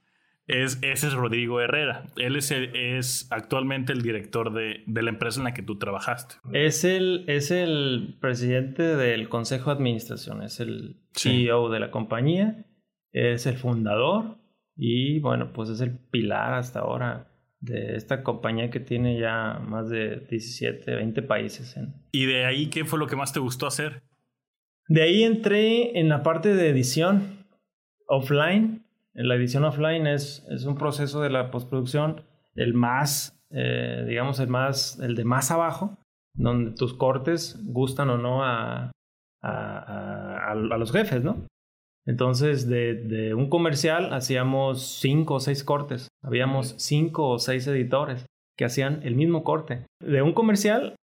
es, 0.50 0.80
ese 0.82 1.08
es 1.08 1.14
Rodrigo 1.14 1.62
Herrera. 1.62 2.08
Él 2.18 2.36
es, 2.36 2.52
es 2.52 3.28
actualmente 3.32 3.94
el 3.94 4.02
director 4.02 4.52
de, 4.52 4.84
de, 4.88 5.02
la 5.04 5.12
empresa 5.12 5.40
en 5.40 5.44
la 5.44 5.54
que 5.54 5.62
tú 5.62 5.78
trabajaste. 5.78 6.36
Es 6.54 6.84
el, 6.84 7.24
es 7.28 7.52
el 7.52 8.18
presidente 8.20 8.84
del 8.96 9.30
consejo 9.30 9.70
de 9.70 9.78
administración, 9.78 10.42
es 10.42 10.60
el 10.60 10.98
CEO 11.14 11.70
de 11.70 11.80
la 11.80 11.92
compañía, 11.92 12.66
es 13.12 13.46
el 13.46 13.58
fundador 13.58 14.40
y 14.76 15.20
bueno, 15.20 15.54
pues 15.54 15.70
es 15.70 15.82
el 15.82 16.00
pilar 16.00 16.54
hasta 16.54 16.80
ahora 16.80 17.29
de 17.62 17.96
esta 17.96 18.24
compañía 18.24 18.70
que 18.70 18.80
tiene 18.80 19.20
ya 19.20 19.60
más 19.60 19.90
de 19.90 20.26
17, 20.30 20.96
20 20.96 21.22
países. 21.24 21.76
En... 21.76 21.94
¿Y 22.12 22.26
de 22.26 22.46
ahí 22.46 22.68
qué 22.68 22.86
fue 22.86 23.00
lo 23.00 23.08
que 23.08 23.16
más 23.16 23.34
te 23.34 23.40
gustó 23.40 23.68
hacer? 23.68 24.02
De 24.88 25.02
ahí 25.04 25.24
entré 25.24 26.00
en 26.00 26.10
la 26.10 26.24
parte 26.24 26.54
de 26.56 26.70
edición 26.70 27.46
offline 28.08 28.84
la 29.14 29.36
edición 29.36 29.66
offline 29.66 30.08
es, 30.08 30.46
es 30.50 30.66
un 30.66 30.76
proceso 30.76 31.22
de 31.22 31.30
la 31.30 31.52
postproducción 31.52 32.24
el 32.56 32.74
más, 32.74 33.38
eh, 33.50 34.06
digamos, 34.08 34.40
el 34.40 34.48
más, 34.48 35.00
el 35.00 35.16
de 35.16 35.26
más 35.26 35.52
abajo, 35.52 35.98
donde 36.34 36.72
tus 36.72 36.94
cortes 36.94 37.60
gustan 37.66 38.10
o 38.10 38.18
no 38.18 38.44
a, 38.44 38.92
a, 39.42 40.52
a, 40.52 40.56
los 40.56 40.92
jefes, 40.92 41.24
¿no? 41.24 41.46
Entonces, 42.06 42.68
de, 42.68 42.96
de, 42.96 43.34
un 43.34 43.50
comercial 43.50 44.14
hacíamos 44.14 45.00
cinco 45.00 45.36
o 45.36 45.40
seis 45.40 45.64
cortes. 45.64 46.08
Habíamos 46.22 46.76
cinco 46.78 47.30
o 47.30 47.40
seis 47.40 47.66
editores 47.68 48.26
que 48.56 48.66
hacían 48.66 49.02
el 49.04 49.16
mismo 49.16 49.44
corte. 49.44 49.86
De 50.00 50.22
un 50.22 50.34
comercial, 50.34 50.96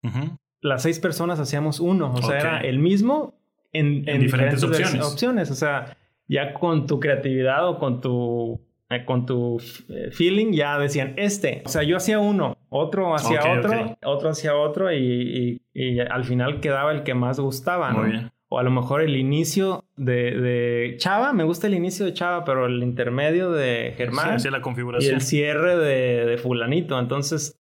las 0.60 0.82
seis 0.82 0.98
personas 0.98 1.40
hacíamos 1.40 1.80
uno. 1.80 2.12
O 2.12 2.22
sea, 2.22 2.38
era 2.38 2.60
el 2.60 2.78
mismo 2.78 3.34
en, 3.72 4.08
en, 4.08 4.20
diferentes, 4.20 4.62
opciones. 4.62 5.02
opciones. 5.02 5.50
O 5.50 5.54
sea, 5.54 5.96
ya 6.28 6.52
con 6.54 6.86
tu 6.86 7.00
creatividad 7.00 7.66
o 7.68 7.78
con 7.78 8.00
tu, 8.00 8.60
eh, 8.90 9.04
con 9.04 9.26
tu 9.26 9.60
eh, 9.88 10.10
feeling 10.12 10.52
ya 10.52 10.78
decían 10.78 11.14
este. 11.16 11.62
O 11.64 11.68
sea, 11.68 11.82
yo 11.82 11.96
hacía 11.96 12.18
uno, 12.18 12.56
otro 12.68 13.14
hacía 13.14 13.40
otro, 13.58 13.96
otro 14.04 14.30
hacía 14.30 14.54
otro 14.54 14.92
y, 14.92 15.62
y, 15.72 16.00
al 16.00 16.24
final 16.24 16.60
quedaba 16.60 16.92
el 16.92 17.02
que 17.02 17.14
más 17.14 17.40
gustaba. 17.40 17.90
Muy 17.90 18.10
bien. 18.10 18.30
O 18.48 18.58
a 18.58 18.62
lo 18.62 18.70
mejor 18.70 19.02
el 19.02 19.16
inicio 19.16 19.84
de, 19.96 20.30
de, 20.40 20.94
Chava, 20.98 21.32
me 21.32 21.42
gusta 21.42 21.66
el 21.66 21.74
inicio 21.74 22.06
de 22.06 22.14
Chava, 22.14 22.44
pero 22.44 22.66
el 22.66 22.82
intermedio 22.82 23.50
de 23.50 23.94
Germán. 23.96 24.38
Sí, 24.38 24.50
la 24.50 24.62
configuración. 24.62 25.12
Y 25.12 25.14
el 25.14 25.20
cierre 25.20 25.76
de, 25.76 26.26
de 26.26 26.38
Fulanito. 26.38 26.98
Entonces, 26.98 27.58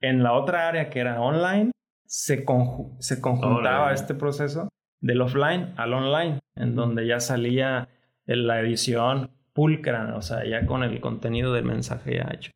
en 0.00 0.22
la 0.22 0.32
otra 0.32 0.68
área 0.68 0.90
que 0.90 0.98
era 0.98 1.20
online, 1.20 1.70
se, 2.06 2.44
se 2.98 3.20
conjuntaba 3.20 3.92
este 3.92 4.14
proceso 4.14 4.68
del 5.00 5.20
offline 5.20 5.74
al 5.76 5.94
online, 5.94 6.40
en 6.56 6.74
donde 6.74 7.06
ya 7.06 7.20
salía 7.20 7.88
la 8.26 8.60
edición 8.60 9.30
pulcra, 9.52 10.16
o 10.16 10.22
sea, 10.22 10.44
ya 10.44 10.66
con 10.66 10.82
el 10.82 11.00
contenido 11.00 11.52
del 11.52 11.64
mensaje 11.64 12.16
ya 12.16 12.28
hecho. 12.32 12.50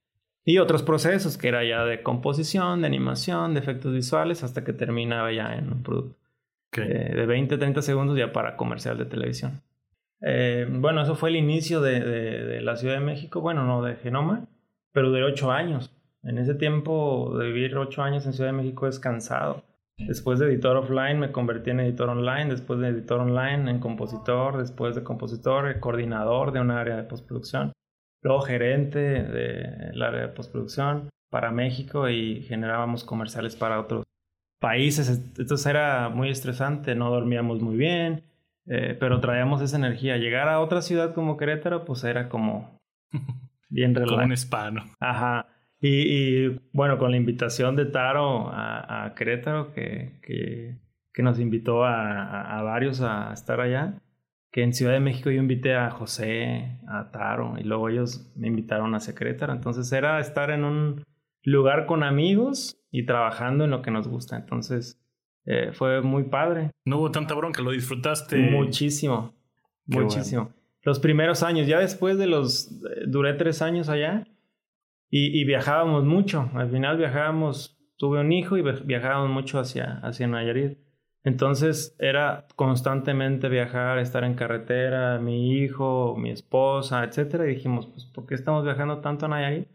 Y 0.44 0.58
otros 0.58 0.82
procesos 0.82 1.38
que 1.38 1.48
era 1.48 1.64
ya 1.64 1.84
de 1.84 2.02
composición, 2.02 2.82
de 2.82 2.86
animación, 2.86 3.54
de 3.54 3.60
efectos 3.60 3.92
visuales, 3.92 4.42
hasta 4.42 4.62
que 4.64 4.72
terminaba 4.72 5.32
ya 5.32 5.54
en 5.54 5.72
un 5.72 5.82
producto. 5.82 6.23
Eh, 6.76 7.14
de 7.14 7.26
20 7.26 7.58
30 7.58 7.82
segundos 7.82 8.16
ya 8.18 8.32
para 8.32 8.56
comercial 8.56 8.98
de 8.98 9.04
televisión. 9.04 9.62
Eh, 10.20 10.66
bueno, 10.70 11.02
eso 11.02 11.14
fue 11.16 11.30
el 11.30 11.36
inicio 11.36 11.80
de, 11.80 12.00
de, 12.00 12.60
la 12.62 12.76
Ciudad 12.76 12.94
de 12.94 13.00
México, 13.00 13.40
bueno, 13.40 13.64
no 13.64 13.82
de 13.82 13.96
Genoma, 13.96 14.46
pero 14.92 15.12
de 15.12 15.22
8 15.22 15.52
años. 15.52 15.94
En 16.22 16.38
ese 16.38 16.54
tiempo 16.54 17.36
de 17.38 17.46
vivir 17.46 17.76
8 17.76 18.02
años 18.02 18.26
en 18.26 18.32
Ciudad 18.32 18.50
de 18.50 18.56
México 18.56 18.86
es 18.86 18.98
cansado. 18.98 19.62
Después 19.98 20.38
de 20.38 20.46
editor 20.46 20.76
offline 20.76 21.20
me 21.20 21.30
convertí 21.30 21.70
en 21.70 21.80
editor 21.80 22.08
online, 22.08 22.46
después 22.46 22.80
de 22.80 22.88
editor 22.88 23.20
online 23.20 23.70
en 23.70 23.78
compositor, 23.78 24.58
después 24.58 24.96
de 24.96 25.04
compositor, 25.04 25.78
coordinador 25.78 26.52
de 26.52 26.60
un 26.60 26.72
área 26.72 26.96
de 26.96 27.04
postproducción, 27.04 27.72
luego 28.22 28.40
gerente 28.40 28.98
del 28.98 30.02
área 30.02 30.22
de 30.22 30.28
postproducción 30.28 31.10
para 31.30 31.52
México 31.52 32.08
y 32.08 32.42
generábamos 32.42 33.04
comerciales 33.04 33.54
para 33.54 33.80
otros 33.80 34.04
países. 34.64 35.10
Entonces 35.36 35.66
era 35.66 36.08
muy 36.08 36.30
estresante, 36.30 36.94
no 36.94 37.10
dormíamos 37.10 37.60
muy 37.60 37.76
bien, 37.76 38.22
eh, 38.66 38.96
pero 38.98 39.20
traíamos 39.20 39.60
esa 39.60 39.76
energía. 39.76 40.16
Llegar 40.16 40.48
a 40.48 40.60
otra 40.60 40.80
ciudad 40.80 41.12
como 41.12 41.36
Querétaro, 41.36 41.84
pues 41.84 42.02
era 42.02 42.30
como 42.30 42.80
bien 43.68 43.94
relajado. 43.94 44.16
como 44.22 44.26
un 44.26 44.32
spa, 44.32 44.72
Ajá. 45.00 45.48
Y, 45.86 46.48
bueno, 46.72 46.96
con 46.96 47.10
la 47.10 47.18
invitación 47.18 47.76
de 47.76 47.84
Taro 47.84 48.48
a, 48.50 49.12
Querétaro, 49.14 49.74
que, 49.74 50.18
que, 50.22 51.22
nos 51.22 51.38
invitó 51.38 51.84
a, 51.84 52.58
a, 52.58 52.62
varios 52.62 53.02
a 53.02 53.34
estar 53.34 53.60
allá, 53.60 54.00
que 54.50 54.62
en 54.62 54.72
Ciudad 54.72 54.94
de 54.94 55.00
México 55.00 55.30
yo 55.30 55.42
invité 55.42 55.74
a 55.74 55.90
José, 55.90 56.78
a 56.88 57.10
Taro, 57.10 57.56
y 57.58 57.64
luego 57.64 57.90
ellos 57.90 58.32
me 58.34 58.46
invitaron 58.46 58.94
a 58.94 59.00
Querétaro. 59.00 59.52
Entonces 59.52 59.92
era 59.92 60.20
estar 60.20 60.50
en 60.50 60.64
un 60.64 61.04
lugar 61.42 61.84
con 61.84 62.02
amigos 62.02 62.78
y 62.94 63.04
trabajando 63.06 63.64
en 63.64 63.72
lo 63.72 63.82
que 63.82 63.90
nos 63.90 64.06
gusta. 64.06 64.36
Entonces 64.36 65.04
eh, 65.46 65.72
fue 65.72 66.00
muy 66.00 66.28
padre. 66.28 66.70
No 66.84 66.98
hubo 66.98 67.10
tanta 67.10 67.34
bronca, 67.34 67.60
lo 67.60 67.72
disfrutaste. 67.72 68.36
Muchísimo, 68.36 69.34
muchísimo. 69.84 70.52
Los 70.82 71.00
primeros 71.00 71.42
años, 71.42 71.66
ya 71.66 71.80
después 71.80 72.18
de 72.18 72.28
los, 72.28 72.70
eh, 72.70 73.02
duré 73.08 73.34
tres 73.34 73.62
años 73.62 73.88
allá 73.88 74.28
y, 75.10 75.44
viajábamos 75.44 76.04
mucho. 76.04 76.48
Al 76.54 76.70
final 76.70 76.96
viajábamos, 76.96 77.76
tuve 77.96 78.20
un 78.20 78.30
hijo 78.30 78.56
y 78.56 78.62
viajábamos 78.62 79.30
mucho 79.30 79.58
hacia, 79.58 79.98
hacia 80.04 80.28
Nayarit. 80.28 80.78
Entonces 81.24 81.96
era 81.98 82.46
constantemente 82.54 83.48
viajar, 83.48 83.98
estar 83.98 84.22
en 84.22 84.34
carretera, 84.34 85.18
mi 85.18 85.58
hijo, 85.58 86.14
mi 86.16 86.30
esposa, 86.30 87.02
etcétera. 87.02 87.44
Y 87.46 87.56
dijimos, 87.56 87.88
pues, 87.88 88.04
¿por 88.04 88.24
qué 88.26 88.36
estamos 88.36 88.62
viajando 88.62 89.00
tanto 89.00 89.26
a 89.26 89.30
Nayarit? 89.30 89.73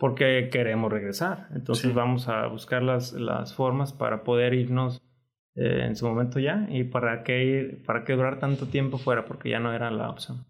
Porque 0.00 0.48
queremos 0.50 0.90
regresar. 0.90 1.46
Entonces 1.54 1.94
vamos 1.94 2.26
a 2.26 2.46
buscar 2.48 2.82
las, 2.82 3.12
las 3.12 3.54
formas 3.54 3.92
para 3.92 4.24
poder 4.24 4.54
irnos 4.54 5.00
eh, 5.54 5.84
en 5.84 5.94
su 5.94 6.08
momento 6.08 6.40
ya 6.40 6.66
y 6.70 6.84
para 6.84 7.22
qué 7.22 7.44
ir, 7.44 7.84
para 7.84 8.04
qué 8.04 8.14
durar 8.14 8.38
tanto 8.38 8.66
tiempo 8.66 8.96
fuera, 8.96 9.26
porque 9.26 9.50
ya 9.50 9.60
no 9.60 9.74
era 9.74 9.90
la 9.90 10.08
opción. 10.08 10.46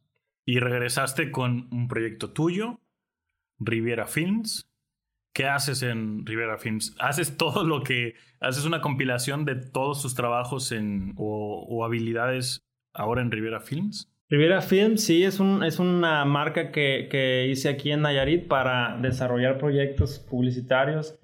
Y 0.47 0.61
regresaste 0.61 1.33
con 1.33 1.69
un 1.73 1.88
proyecto 1.88 2.30
tuyo, 2.30 2.78
Riviera 3.59 4.07
Films. 4.07 4.71
¿Qué 5.35 5.47
haces 5.47 5.83
en 5.83 6.26
Riviera 6.26 6.59
Films? 6.59 6.97
¿Haces 7.00 7.37
todo 7.37 7.64
lo 7.64 7.83
que... 7.83 8.14
haces 8.40 8.64
una 8.64 8.80
compilación 8.80 9.45
de 9.45 9.57
todos 9.57 10.02
tus 10.02 10.14
trabajos 10.14 10.71
en, 10.71 11.14
o, 11.16 11.85
habilidades 11.85 12.64
ahora 12.92 13.23
en 13.23 13.30
Riviera 13.30 13.61
Films? 13.61 14.10
Riviera 14.30 14.62
Films, 14.62 15.02
sí, 15.02 15.25
es, 15.25 15.40
un, 15.40 15.64
es 15.64 15.80
una 15.80 16.25
marca 16.25 16.70
que, 16.70 17.08
que, 17.10 17.49
hice 17.49 17.68
aquí 17.68 17.90
en 17.90 18.02
Nayarit 18.02 18.46
para 18.46 18.96
desarrollar 18.96 19.58
proyectos 19.58 20.20
publicitarios 20.20 21.18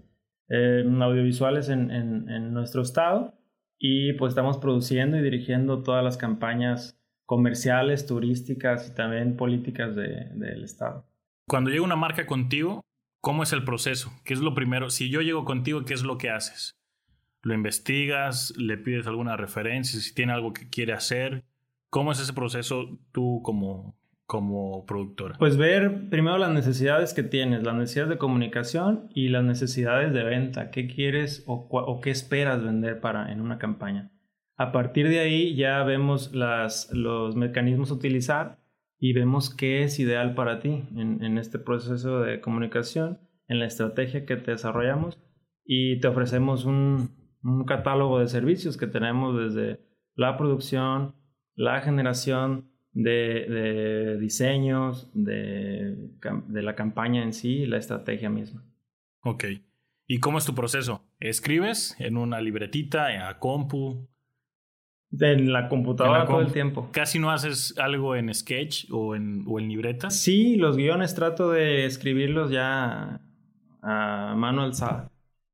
eh, 0.49 0.85
audiovisuales 1.01 1.69
en, 1.69 1.93
en, 1.93 2.29
en, 2.29 2.53
nuestro 2.53 2.83
estado 2.83 3.39
y 3.79 4.15
pues 4.15 4.31
estamos 4.31 4.59
produciendo 4.59 5.17
y 5.17 5.23
dirigiendo 5.23 5.85
todas 5.85 6.03
las 6.03 6.17
campañas 6.17 7.01
comerciales, 7.27 8.07
turísticas 8.07 8.89
y 8.89 8.95
también 8.97 9.37
políticas 9.37 9.95
de, 9.95 10.31
del 10.35 10.65
Estado. 10.65 11.07
Cuando 11.49 11.71
llega 11.71 11.85
una 11.85 11.95
marca 11.95 12.27
contigo, 12.27 12.83
¿cómo 13.21 13.45
es 13.45 13.53
el 13.53 13.63
proceso? 13.63 14.13
¿Qué 14.25 14.35
es 14.35 14.41
lo 14.41 14.53
primero? 14.53 14.91
Si 14.91 15.11
yo 15.11 15.21
llego 15.21 15.45
contigo, 15.45 15.85
¿qué 15.85 15.95
es 15.95 16.03
lo 16.03 16.19
que 16.19 16.31
haces? 16.31 16.77
¿Lo 17.43 17.55
investigas? 17.55 18.53
¿Le 18.57 18.79
pides 18.79 19.07
alguna 19.07 19.37
referencia? 19.37 20.01
Si 20.01 20.13
tiene 20.13 20.33
algo 20.33 20.53
que 20.53 20.69
quiere 20.69 20.93
hacer. 20.93 21.45
¿Cómo 21.97 22.13
es 22.13 22.21
ese 22.21 22.35
proceso 22.35 22.99
tú 23.11 23.41
como, 23.43 23.99
como 24.27 24.85
productora? 24.85 25.37
Pues 25.39 25.57
ver 25.57 26.11
primero 26.11 26.37
las 26.37 26.51
necesidades 26.51 27.15
que 27.15 27.23
tienes, 27.23 27.63
las 27.63 27.75
necesidades 27.75 28.11
de 28.11 28.19
comunicación 28.19 29.09
y 29.15 29.31
las 29.31 29.43
necesidades 29.45 30.13
de 30.13 30.23
venta. 30.23 30.71
¿Qué 30.71 30.89
quieres 30.89 31.43
o, 31.47 31.99
qué 32.03 32.11
esperas 32.11 32.63
vender 32.63 33.01
para, 33.01 33.33
en 33.33 33.41
una 33.41 33.57
campaña? 33.57 34.13
A 34.59 34.73
partir 34.73 35.09
de 35.09 35.21
ahí 35.21 35.57
ya 35.57 35.83
vemos 35.85 36.33
los 36.35 37.35
mecanismos 37.35 37.91
a 37.91 37.95
utilizar 37.95 38.59
y 38.99 39.15
vemos 39.15 39.49
qué 39.49 39.83
es 39.83 39.99
ideal 39.99 40.35
para 40.35 40.61
ti 40.61 40.85
en, 40.95 41.39
este 41.39 41.59
proceso 41.59 42.21
de 42.21 42.43
comunicación, 42.43 43.21
en 43.49 43.59
la 43.59 43.65
estrategia 43.65 44.27
que 44.27 44.37
te 44.37 44.51
desarrollamos 44.51 45.19
y 45.65 45.99
te 46.01 46.09
ofrecemos 46.09 46.67
un 46.67 47.09
catálogo 47.67 48.19
de 48.19 48.27
servicios 48.27 48.77
que 48.77 48.87
tenemos 48.87 49.35
desde 49.39 49.81
la 50.15 50.37
producción, 50.37 51.15
la 51.57 51.81
generación 51.81 52.71
de, 52.93 54.17
diseños, 54.21 55.11
de, 55.13 55.97
de, 56.49 56.63
la 56.63 56.75
campaña 56.75 57.23
en 57.23 57.33
sí 57.33 57.63
y 57.63 57.67
la 57.67 57.79
estrategia 57.79 58.31
misma. 58.31 58.65
Ok. 59.23 59.45
¿Y 60.07 60.21
cómo 60.21 60.39
es 60.39 60.45
tu 60.45 60.55
proceso? 60.55 61.03
¿Escribes 61.19 61.97
en 61.99 62.17
una 62.17 62.41
libretita, 62.41 63.29
a 63.29 63.39
compu? 63.39 64.09
En 65.19 65.53
la 65.53 65.69
computadora 65.69 66.27
todo 66.27 66.41
el 66.41 66.53
tiempo. 66.53 66.91
¿Casi 66.93 67.19
no 67.19 67.31
haces 67.31 67.77
algo 67.79 68.17
en 68.17 68.33
sketch 68.33 68.87
o 68.91 69.15
en, 69.17 69.45
o 69.47 69.59
en 69.59 69.69
libreta? 69.69 70.11
Sí, 70.11 70.57
los 70.57 70.77
guiones 70.77 71.15
trato 71.15 71.51
de 71.51 71.87
escribirlos 71.87 72.51
ya 72.51 73.21
a 73.83 74.35
mano 74.37 74.63
alzada, 74.63 75.11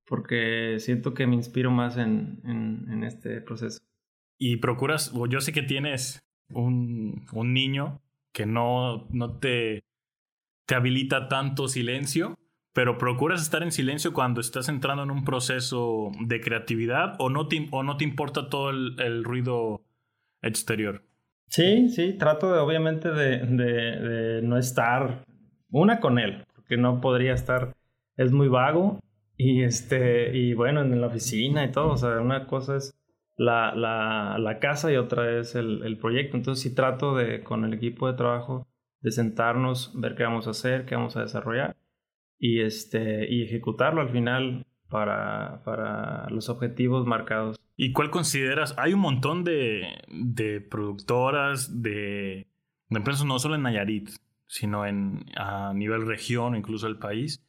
porque 0.06 0.76
siento 0.78 1.14
que 1.14 1.26
me 1.26 1.34
inspiro 1.34 1.70
más 1.70 1.96
en, 1.96 2.40
en, 2.44 2.86
en 2.90 3.04
este 3.04 3.40
proceso. 3.40 3.81
Y 4.38 4.56
procuras, 4.56 5.12
o 5.14 5.26
yo 5.26 5.40
sé 5.40 5.52
que 5.52 5.62
tienes 5.62 6.24
un, 6.50 7.26
un 7.32 7.52
niño 7.52 8.00
que 8.32 8.46
no, 8.46 9.06
no 9.10 9.38
te, 9.38 9.84
te 10.66 10.74
habilita 10.74 11.28
tanto 11.28 11.68
silencio, 11.68 12.36
pero 12.72 12.98
procuras 12.98 13.42
estar 13.42 13.62
en 13.62 13.72
silencio 13.72 14.12
cuando 14.12 14.40
estás 14.40 14.68
entrando 14.68 15.02
en 15.02 15.10
un 15.10 15.24
proceso 15.24 16.10
de 16.20 16.40
creatividad 16.40 17.14
o 17.18 17.28
no 17.28 17.46
te, 17.48 17.68
o 17.70 17.82
no 17.82 17.96
te 17.96 18.04
importa 18.04 18.48
todo 18.48 18.70
el, 18.70 19.24
ruido 19.24 19.82
exterior. 20.40 21.02
Sí, 21.48 21.90
sí, 21.90 22.14
trato 22.14 22.52
de 22.52 22.58
obviamente 22.60 23.10
de, 23.10 23.38
de, 23.40 23.64
de, 23.64 24.42
no 24.42 24.56
estar 24.56 25.26
una 25.70 26.00
con 26.00 26.18
él, 26.18 26.44
porque 26.54 26.78
no 26.78 27.00
podría 27.00 27.34
estar, 27.34 27.74
es 28.16 28.32
muy 28.32 28.48
vago 28.48 29.00
y 29.36 29.62
este, 29.62 30.34
y 30.36 30.54
bueno, 30.54 30.80
en 30.80 30.98
la 30.98 31.08
oficina 31.08 31.64
y 31.64 31.70
todo, 31.70 31.92
o 31.92 31.96
sea, 31.98 32.20
una 32.20 32.46
cosa 32.46 32.76
es 32.76 32.94
la, 33.36 33.74
la, 33.74 34.58
casa 34.60 34.92
y 34.92 34.96
otra 34.96 35.38
es 35.38 35.54
el, 35.54 35.82
el, 35.84 35.98
proyecto. 35.98 36.36
Entonces 36.36 36.62
sí 36.62 36.74
trato 36.74 37.16
de, 37.16 37.42
con 37.42 37.64
el 37.64 37.74
equipo 37.74 38.06
de 38.06 38.14
trabajo, 38.14 38.68
de 39.00 39.10
sentarnos, 39.10 39.92
ver 39.94 40.14
qué 40.14 40.24
vamos 40.24 40.46
a 40.46 40.50
hacer, 40.50 40.84
qué 40.84 40.94
vamos 40.94 41.16
a 41.16 41.22
desarrollar 41.22 41.76
y, 42.42 42.60
este, 42.60 43.32
y 43.32 43.44
ejecutarlo 43.44 44.00
al 44.00 44.10
final 44.10 44.66
para, 44.88 45.62
para 45.64 46.28
los 46.30 46.48
objetivos 46.48 47.06
marcados. 47.06 47.56
¿Y 47.76 47.92
cuál 47.92 48.10
consideras? 48.10 48.74
Hay 48.78 48.92
un 48.94 49.00
montón 49.00 49.44
de, 49.44 50.02
de 50.08 50.60
productoras, 50.60 51.82
de, 51.82 52.48
de, 52.88 52.98
empresas, 52.98 53.24
no 53.24 53.38
solo 53.38 53.54
en 53.54 53.62
Nayarit, 53.62 54.10
sino 54.48 54.84
en, 54.84 55.24
a 55.36 55.72
nivel 55.72 56.04
región, 56.04 56.56
incluso 56.56 56.88
el 56.88 56.98
país. 56.98 57.46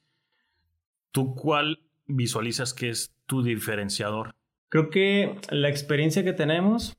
¿Tú 1.11 1.33
cuál 1.33 1.79
visualizas 2.05 2.75
que 2.75 2.89
es 2.89 3.15
tu 3.25 3.41
diferenciador? 3.41 4.35
Creo 4.73 4.89
que 4.89 5.35
la 5.51 5.69
experiencia 5.69 6.23
que 6.23 6.33
tenemos, 6.33 6.97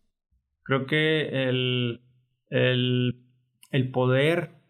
creo 0.62 0.87
que 0.87 1.48
el, 1.48 2.04
el, 2.48 3.26
el 3.72 3.90
poder 3.90 4.62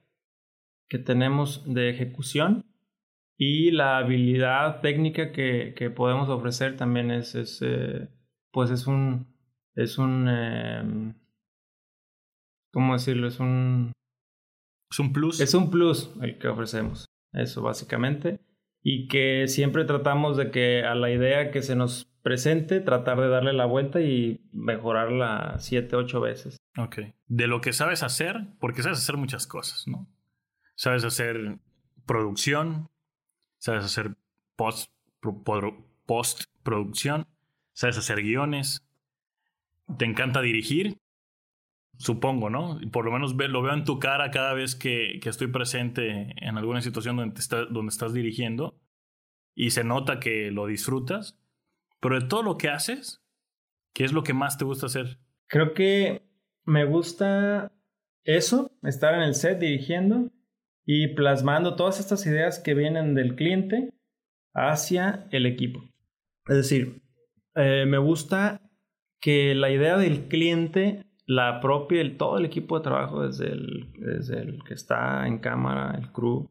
que 0.88 0.98
tenemos 0.98 1.62
de 1.66 1.90
ejecución 1.90 2.64
y 3.36 3.72
la 3.72 3.98
habilidad 3.98 4.80
técnica 4.80 5.32
que, 5.32 5.74
que 5.76 5.90
podemos 5.90 6.30
ofrecer 6.30 6.78
también 6.78 7.10
es, 7.10 7.34
es 7.34 7.60
eh, 7.60 8.08
pues 8.50 8.70
es 8.70 8.86
un, 8.86 9.36
es 9.74 9.98
un, 9.98 10.26
eh, 10.30 11.14
¿cómo 12.72 12.94
decirlo? 12.94 13.28
Es 13.28 13.38
un... 13.38 13.92
Es 14.90 14.98
un 14.98 15.12
plus. 15.12 15.40
Es 15.40 15.52
un 15.52 15.70
plus 15.70 16.10
el 16.22 16.38
que 16.38 16.48
ofrecemos, 16.48 17.04
eso 17.34 17.60
básicamente. 17.60 18.40
Y 18.82 19.08
que 19.08 19.46
siempre 19.46 19.84
tratamos 19.84 20.38
de 20.38 20.50
que 20.50 20.84
a 20.84 20.94
la 20.94 21.10
idea 21.10 21.50
que 21.50 21.60
se 21.60 21.76
nos 21.76 22.13
presente, 22.24 22.80
tratar 22.80 23.20
de 23.20 23.28
darle 23.28 23.52
la 23.52 23.66
vuelta 23.66 24.00
y 24.00 24.40
mejorarla 24.50 25.56
siete, 25.58 25.94
ocho 25.94 26.22
veces. 26.22 26.56
Ok. 26.78 27.00
De 27.26 27.46
lo 27.46 27.60
que 27.60 27.74
sabes 27.74 28.02
hacer, 28.02 28.48
porque 28.58 28.82
sabes 28.82 28.98
hacer 28.98 29.18
muchas 29.18 29.46
cosas, 29.46 29.87
¿no? 29.87 30.08
Sabes 30.74 31.04
hacer 31.04 31.58
producción, 32.06 32.88
sabes 33.58 33.84
hacer 33.84 34.16
post, 34.56 34.90
postproducción, 36.06 37.26
sabes 37.74 37.98
hacer 37.98 38.22
guiones, 38.22 38.88
te 39.98 40.06
encanta 40.06 40.40
dirigir, 40.40 40.96
supongo, 41.98 42.48
¿no? 42.48 42.80
Por 42.90 43.04
lo 43.04 43.12
menos 43.12 43.34
lo 43.34 43.62
veo 43.62 43.74
en 43.74 43.84
tu 43.84 43.98
cara 43.98 44.30
cada 44.30 44.54
vez 44.54 44.74
que, 44.74 45.20
que 45.22 45.28
estoy 45.28 45.48
presente 45.48 46.34
en 46.42 46.56
alguna 46.56 46.80
situación 46.80 47.16
donde, 47.16 47.34
donde 47.70 47.90
estás 47.90 48.14
dirigiendo 48.14 48.80
y 49.54 49.70
se 49.70 49.84
nota 49.84 50.20
que 50.20 50.50
lo 50.50 50.66
disfrutas 50.66 51.38
pero 52.04 52.20
de 52.20 52.26
todo 52.26 52.42
lo 52.42 52.58
que 52.58 52.68
haces, 52.68 53.24
¿qué 53.94 54.04
es 54.04 54.12
lo 54.12 54.24
que 54.24 54.34
más 54.34 54.58
te 54.58 54.66
gusta 54.66 54.84
hacer? 54.84 55.20
Creo 55.46 55.72
que 55.72 56.20
me 56.66 56.84
gusta 56.84 57.72
eso, 58.24 58.76
estar 58.82 59.14
en 59.14 59.22
el 59.22 59.34
set 59.34 59.58
dirigiendo 59.58 60.30
y 60.84 61.14
plasmando 61.14 61.76
todas 61.76 62.00
estas 62.00 62.26
ideas 62.26 62.58
que 62.58 62.74
vienen 62.74 63.14
del 63.14 63.36
cliente 63.36 63.94
hacia 64.52 65.28
el 65.30 65.46
equipo. 65.46 65.80
Es 66.46 66.56
decir, 66.56 67.00
eh, 67.54 67.86
me 67.88 67.96
gusta 67.96 68.60
que 69.18 69.54
la 69.54 69.70
idea 69.70 69.96
del 69.96 70.28
cliente 70.28 71.06
la 71.24 71.58
propia, 71.58 72.02
el, 72.02 72.18
todo 72.18 72.36
el 72.36 72.44
equipo 72.44 72.76
de 72.76 72.84
trabajo, 72.84 73.26
desde 73.26 73.50
el, 73.50 73.90
desde 73.94 74.42
el 74.42 74.62
que 74.64 74.74
está 74.74 75.26
en 75.26 75.38
cámara, 75.38 75.98
el 75.98 76.12
crew, 76.12 76.50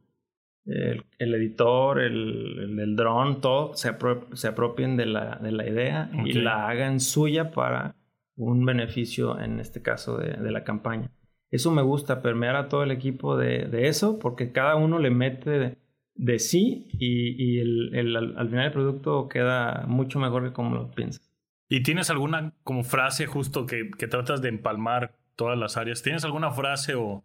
el, 0.66 1.34
editor, 1.34 2.00
el, 2.00 2.80
el, 2.80 2.96
dron, 2.96 3.42
todo 3.42 3.74
se, 3.76 3.92
se 4.34 4.48
apropien 4.48 4.96
de 4.96 5.06
la, 5.06 5.38
de 5.42 5.52
la 5.52 5.68
idea 5.68 6.10
y 6.26 6.34
la 6.34 6.70
hagan 6.70 7.00
suya 7.00 7.52
para 7.52 7.96
un 8.36 8.66
beneficio, 8.66 9.40
en 9.40 9.60
este 9.60 9.82
caso, 9.82 10.18
de, 10.18 10.34
de, 10.34 10.52
la 10.52 10.64
campaña. 10.64 11.12
Eso 11.52 11.72
me 11.72 11.82
gusta, 11.82 12.22
permear 12.22 12.56
a 12.56 12.68
todo 12.68 12.84
el 12.84 12.92
equipo 12.92 13.38
de, 13.38 13.68
de 13.68 13.88
eso, 13.88 14.20
porque 14.20 14.52
cada 14.52 14.76
uno 14.76 15.00
le 15.00 15.12
mete 15.12 15.78
de, 16.16 16.40
sí 16.40 16.88
y, 16.94 17.36
y 17.38 17.60
el, 17.60 18.16
al, 18.16 18.50
final 18.50 18.66
el 18.66 18.72
producto 18.72 19.28
queda 19.28 19.86
mucho 19.88 20.20
mejor 20.20 20.44
que 20.44 20.54
como 20.54 20.76
lo 20.76 20.92
piensas. 20.92 21.30
¿Y 21.70 21.84
tienes 21.84 22.10
alguna 22.10 22.54
como 22.64 22.84
frase 22.84 23.26
justo 23.26 23.66
que, 23.66 23.92
que 23.98 24.08
tratas 24.08 24.42
de 24.42 24.50
empalmar 24.50 25.16
todas 25.36 25.58
las 25.58 25.78
áreas? 25.78 26.02
¿Tienes 26.02 26.24
alguna 26.24 26.52
frase 26.52 26.96
o 26.96 27.24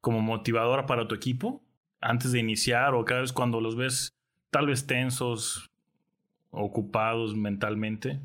como 0.00 0.20
motivadora 0.20 0.86
para 0.86 1.06
tu 1.06 1.14
equipo? 1.14 1.62
Antes 2.02 2.32
de 2.32 2.40
iniciar 2.40 2.94
o 2.94 3.04
cada 3.04 3.22
vez 3.22 3.32
cuando 3.32 3.60
los 3.60 3.76
ves 3.76 4.12
tal 4.50 4.66
vez 4.66 4.86
tensos, 4.86 5.70
ocupados 6.50 7.34
mentalmente? 7.34 8.20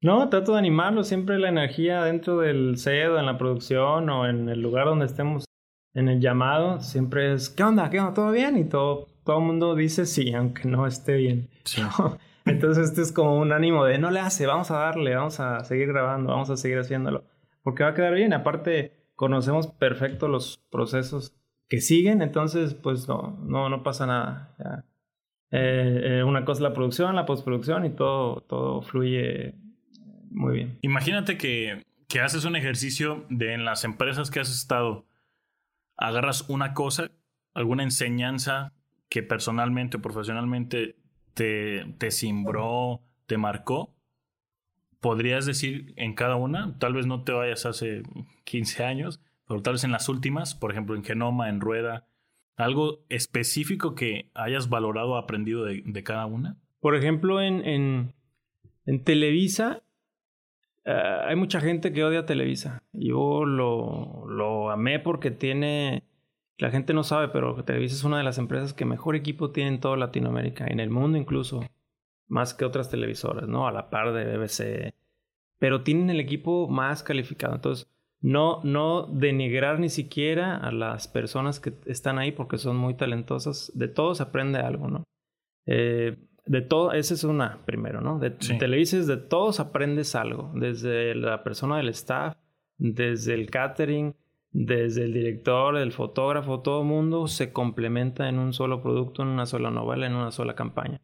No, 0.00 0.28
trato 0.28 0.52
de 0.52 0.58
animarlo, 0.58 1.02
siempre 1.02 1.38
la 1.38 1.48
energía 1.48 2.04
dentro 2.04 2.38
del 2.38 2.76
set 2.76 3.08
o 3.08 3.18
en 3.18 3.26
la 3.26 3.38
producción 3.38 4.08
o 4.10 4.26
en 4.26 4.48
el 4.48 4.60
lugar 4.60 4.86
donde 4.86 5.06
estemos 5.06 5.44
en 5.94 6.08
el 6.08 6.20
llamado, 6.20 6.80
siempre 6.80 7.32
es, 7.32 7.48
¿qué 7.48 7.62
onda? 7.62 7.88
¿Qué 7.88 8.00
onda? 8.00 8.14
¿Todo 8.14 8.30
bien? 8.30 8.58
Y 8.58 8.64
todo, 8.64 9.06
todo 9.24 9.38
el 9.38 9.44
mundo 9.44 9.74
dice 9.74 10.06
sí, 10.06 10.34
aunque 10.34 10.68
no 10.68 10.86
esté 10.86 11.16
bien. 11.16 11.48
Entonces 12.44 12.90
este 12.90 13.00
es 13.00 13.12
como 13.12 13.38
un 13.38 13.52
ánimo 13.52 13.84
de, 13.84 13.98
no 13.98 14.10
le 14.10 14.20
hace, 14.20 14.46
vamos 14.46 14.70
a 14.70 14.76
darle, 14.76 15.14
vamos 15.14 15.40
a 15.40 15.64
seguir 15.64 15.88
grabando, 15.88 16.30
vamos 16.30 16.50
a 16.50 16.56
seguir 16.56 16.78
haciéndolo, 16.78 17.24
porque 17.62 17.84
va 17.84 17.90
a 17.90 17.94
quedar 17.94 18.12
bien. 18.12 18.34
Aparte, 18.34 18.92
conocemos 19.14 19.68
perfecto 19.68 20.28
los 20.28 20.58
procesos 20.70 21.34
que 21.68 21.80
siguen, 21.80 22.22
entonces 22.22 22.74
pues 22.74 23.08
no, 23.08 23.38
no, 23.42 23.68
no 23.68 23.82
pasa 23.82 24.06
nada. 24.06 24.84
Eh, 25.50 26.18
eh, 26.18 26.24
una 26.24 26.44
cosa 26.44 26.58
es 26.58 26.62
la 26.62 26.74
producción, 26.74 27.14
la 27.14 27.26
postproducción 27.26 27.84
y 27.86 27.90
todo, 27.90 28.40
todo 28.42 28.82
fluye 28.82 29.54
muy 30.30 30.54
bien. 30.54 30.78
Imagínate 30.82 31.38
que, 31.38 31.82
que 32.08 32.20
haces 32.20 32.44
un 32.44 32.56
ejercicio 32.56 33.24
de 33.30 33.54
en 33.54 33.64
las 33.64 33.84
empresas 33.84 34.30
que 34.30 34.40
has 34.40 34.50
estado, 34.50 35.06
agarras 35.96 36.48
una 36.48 36.74
cosa, 36.74 37.10
alguna 37.54 37.84
enseñanza 37.84 38.72
que 39.08 39.22
personalmente 39.22 39.98
o 39.98 40.02
profesionalmente 40.02 40.96
te, 41.34 41.94
te 41.98 42.10
simbró, 42.10 43.02
te 43.26 43.38
marcó. 43.38 43.94
¿Podrías 45.00 45.46
decir 45.46 45.92
en 45.96 46.14
cada 46.14 46.36
una? 46.36 46.78
Tal 46.78 46.94
vez 46.94 47.06
no 47.06 47.22
te 47.22 47.32
vayas 47.32 47.66
hace 47.66 48.02
15 48.44 48.84
años, 48.84 49.20
pero 49.46 49.62
tal 49.62 49.74
vez 49.74 49.84
en 49.84 49.92
las 49.92 50.08
últimas, 50.08 50.54
por 50.54 50.70
ejemplo, 50.70 50.96
en 50.96 51.04
Genoma, 51.04 51.48
en 51.48 51.60
Rueda, 51.60 52.06
algo 52.56 53.04
específico 53.08 53.94
que 53.94 54.30
hayas 54.34 54.68
valorado 54.68 55.10
o 55.10 55.16
aprendido 55.16 55.64
de, 55.64 56.02
cada 56.02 56.26
una? 56.26 56.56
Por 56.80 56.96
ejemplo, 56.96 57.40
en, 57.40 57.64
en, 57.66 58.14
en 58.86 59.04
Televisa, 59.04 59.82
eh, 60.84 61.20
hay 61.26 61.36
mucha 61.36 61.60
gente 61.60 61.92
que 61.92 62.04
odia 62.04 62.26
Televisa. 62.26 62.82
Yo 62.92 63.44
lo, 63.44 64.26
lo 64.28 64.70
amé 64.70 64.98
porque 64.98 65.30
tiene, 65.30 66.04
la 66.58 66.70
gente 66.70 66.94
no 66.94 67.02
sabe, 67.02 67.28
pero 67.28 67.64
Televisa 67.64 67.94
es 67.94 68.04
una 68.04 68.18
de 68.18 68.24
las 68.24 68.38
empresas 68.38 68.72
que 68.72 68.84
mejor 68.84 69.16
equipo 69.16 69.50
tiene 69.50 69.70
en 69.70 69.80
toda 69.80 69.96
Latinoamérica, 69.96 70.66
en 70.66 70.80
el 70.80 70.90
mundo 70.90 71.18
incluso, 71.18 71.62
más 72.28 72.54
que 72.54 72.64
otras 72.64 72.90
televisoras, 72.90 73.48
¿no? 73.48 73.66
A 73.66 73.72
la 73.72 73.90
par 73.90 74.12
de 74.12 74.36
BBC. 74.36 74.94
Pero 75.58 75.82
tienen 75.82 76.10
el 76.10 76.20
equipo 76.20 76.68
más 76.68 77.02
calificado. 77.02 77.54
Entonces, 77.54 77.90
no, 78.24 78.60
no 78.64 79.02
denigrar 79.02 79.78
ni 79.78 79.90
siquiera 79.90 80.56
a 80.56 80.72
las 80.72 81.08
personas 81.08 81.60
que 81.60 81.74
están 81.84 82.18
ahí 82.18 82.32
porque 82.32 82.56
son 82.56 82.74
muy 82.74 82.94
talentosas. 82.94 83.70
De 83.74 83.86
todos 83.86 84.22
aprende 84.22 84.60
algo, 84.60 84.88
¿no? 84.88 85.04
Eh, 85.66 86.16
de 86.46 86.62
todo, 86.62 86.92
esa 86.92 87.12
es 87.12 87.24
una 87.24 87.58
primero, 87.66 88.00
¿no? 88.00 88.18
De 88.18 88.30
televises, 88.30 89.06
de 89.06 89.18
todos 89.18 89.60
aprendes 89.60 90.14
algo. 90.14 90.50
Desde 90.54 91.14
la 91.14 91.44
persona 91.44 91.76
del 91.76 91.90
staff, 91.90 92.34
desde 92.78 93.34
el 93.34 93.50
catering, 93.50 94.14
desde 94.52 95.04
el 95.04 95.12
director, 95.12 95.76
el 95.76 95.92
fotógrafo, 95.92 96.60
todo 96.60 96.80
el 96.80 96.88
mundo 96.88 97.26
se 97.26 97.52
complementa 97.52 98.30
en 98.30 98.38
un 98.38 98.54
solo 98.54 98.82
producto, 98.82 99.20
en 99.20 99.28
una 99.28 99.44
sola 99.44 99.70
novela, 99.70 100.06
en 100.06 100.14
una 100.14 100.30
sola 100.30 100.54
campaña. 100.54 101.02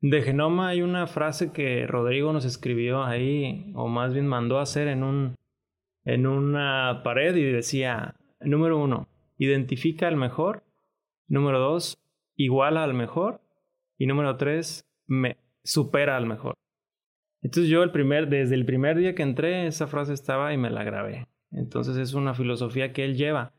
De 0.00 0.22
Genoma 0.22 0.68
hay 0.68 0.80
una 0.80 1.06
frase 1.06 1.52
que 1.52 1.86
Rodrigo 1.86 2.32
nos 2.32 2.46
escribió 2.46 3.04
ahí, 3.04 3.70
o 3.74 3.88
más 3.88 4.14
bien 4.14 4.26
mandó 4.26 4.58
a 4.58 4.62
hacer 4.62 4.88
en 4.88 5.02
un, 5.02 5.34
en 6.04 6.26
una 6.26 7.02
pared 7.02 7.34
y 7.36 7.44
decía, 7.44 8.14
número 8.40 8.78
uno, 8.78 9.08
identifica 9.38 10.08
al 10.08 10.16
mejor, 10.16 10.64
número 11.28 11.58
dos, 11.58 11.98
iguala 12.36 12.84
al 12.84 12.94
mejor 12.94 13.40
y 13.98 14.06
número 14.06 14.36
tres, 14.36 14.86
me 15.06 15.36
supera 15.62 16.16
al 16.16 16.26
mejor. 16.26 16.54
Entonces 17.42 17.70
yo 17.70 17.82
el 17.82 17.90
primer, 17.90 18.28
desde 18.28 18.54
el 18.54 18.64
primer 18.64 18.96
día 18.96 19.14
que 19.14 19.22
entré, 19.22 19.66
esa 19.66 19.86
frase 19.86 20.14
estaba 20.14 20.52
y 20.52 20.56
me 20.56 20.70
la 20.70 20.84
grabé. 20.84 21.26
Entonces 21.52 21.96
es 21.96 22.14
una 22.14 22.34
filosofía 22.34 22.92
que 22.92 23.04
él 23.04 23.16
lleva. 23.16 23.52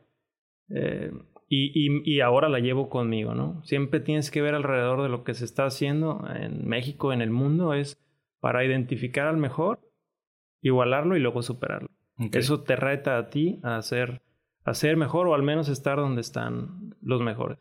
Eh, 0.69 1.11
y, 1.47 1.71
y, 1.75 2.01
y, 2.03 2.21
ahora 2.21 2.49
la 2.49 2.59
llevo 2.59 2.89
conmigo, 2.89 3.35
¿no? 3.35 3.63
Siempre 3.63 3.99
tienes 3.99 4.31
que 4.31 4.41
ver 4.41 4.55
alrededor 4.55 5.03
de 5.03 5.09
lo 5.09 5.23
que 5.23 5.35
se 5.35 5.45
está 5.45 5.65
haciendo 5.65 6.25
en 6.35 6.67
México, 6.67 7.13
en 7.13 7.21
el 7.21 7.29
mundo, 7.29 7.75
es 7.75 8.01
para 8.39 8.65
identificar 8.65 9.27
al 9.27 9.37
mejor, 9.37 9.79
igualarlo 10.61 11.15
y 11.15 11.19
luego 11.19 11.43
superarlo. 11.43 11.94
Eso 12.17 12.61
te 12.61 12.75
reta 12.75 13.17
a 13.17 13.29
ti 13.29 13.59
a 13.63 13.81
ser, 13.81 14.21
a 14.63 14.73
ser 14.73 14.97
mejor 14.97 15.27
o 15.27 15.35
al 15.35 15.43
menos 15.43 15.67
estar 15.69 15.97
donde 15.97 16.21
están 16.21 16.95
los 17.01 17.21
mejores. 17.21 17.59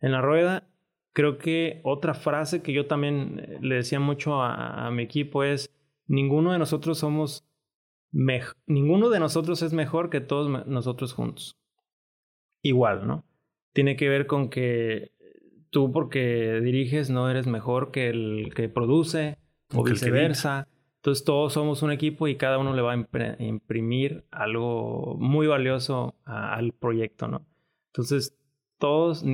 En 0.00 0.12
la 0.12 0.20
rueda, 0.20 0.68
creo 1.12 1.38
que 1.38 1.80
otra 1.82 2.14
frase 2.14 2.62
que 2.62 2.72
yo 2.72 2.86
también 2.86 3.40
eh, 3.40 3.58
le 3.60 3.76
decía 3.76 3.98
mucho 3.98 4.40
a, 4.40 4.88
mi 4.92 5.02
equipo 5.02 5.42
es, 5.42 5.74
ninguno 6.06 6.52
de 6.52 6.58
nosotros 6.58 6.98
somos, 6.98 7.44
ninguno 8.66 9.10
de 9.10 9.18
nosotros 9.18 9.62
es 9.62 9.72
mejor 9.72 10.10
que 10.10 10.20
todos 10.20 10.66
nosotros 10.66 11.12
juntos. 11.12 11.58
Igual, 12.62 13.06
¿no? 13.06 13.24
Tiene 13.72 13.96
que 13.96 14.08
ver 14.08 14.26
con 14.26 14.48
que 14.48 15.12
tú 15.70 15.92
porque 15.92 16.60
diriges 16.62 17.10
no 17.10 17.28
eres 17.30 17.46
mejor 17.46 17.90
que 17.90 18.08
el 18.08 18.52
que 18.54 18.68
produce 18.68 19.38
o 19.74 19.82
viceversa. 19.82 20.68
Entonces 20.98 21.24
todos 21.24 21.52
somos 21.52 21.82
un 21.82 21.92
equipo 21.92 22.26
y 22.26 22.36
cada 22.36 22.58
uno 22.58 22.74
le 22.74 22.82
va 22.82 22.92
a 22.92 23.42
imprimir 23.42 24.24
algo 24.32 25.16
muy 25.18 25.46
valioso 25.46 26.16
al 26.24 26.72
proyecto, 26.72 27.28
¿no? 27.28 27.46
Entonces 27.92 28.36
todos, 28.78 29.24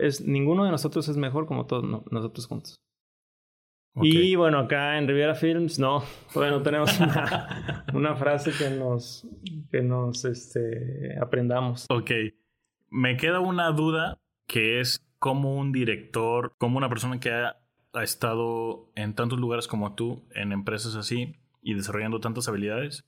es, 0.00 0.20
ninguno 0.20 0.64
de 0.64 0.70
nosotros 0.70 1.08
es 1.08 1.16
mejor 1.16 1.46
como 1.46 1.66
todos 1.66 1.84
nosotros 2.10 2.46
juntos. 2.46 2.80
Y 3.96 4.34
bueno, 4.34 4.58
acá 4.58 4.98
en 4.98 5.06
Riviera 5.06 5.34
Films, 5.34 5.78
no, 5.78 6.02
todavía 6.32 6.56
no 6.58 6.62
tenemos 6.62 6.98
una, 6.98 7.86
una, 7.94 8.16
frase 8.16 8.50
que 8.50 8.70
nos, 8.76 9.26
que 9.70 9.82
nos 9.82 10.24
este, 10.24 11.16
aprendamos. 11.20 11.86
Ok, 11.88 12.10
me 12.90 13.16
queda 13.16 13.40
una 13.40 13.70
duda 13.70 14.18
que 14.46 14.80
es 14.80 15.06
cómo 15.18 15.54
un 15.54 15.72
director, 15.72 16.54
como 16.58 16.76
una 16.76 16.88
persona 16.88 17.20
que 17.20 17.30
ha 17.30 17.63
ha 17.94 18.02
estado 18.02 18.90
en 18.94 19.14
tantos 19.14 19.38
lugares 19.38 19.68
como 19.68 19.94
tú, 19.94 20.24
en 20.34 20.52
empresas 20.52 20.96
así, 20.96 21.36
y 21.62 21.74
desarrollando 21.74 22.20
tantas 22.20 22.48
habilidades, 22.48 23.04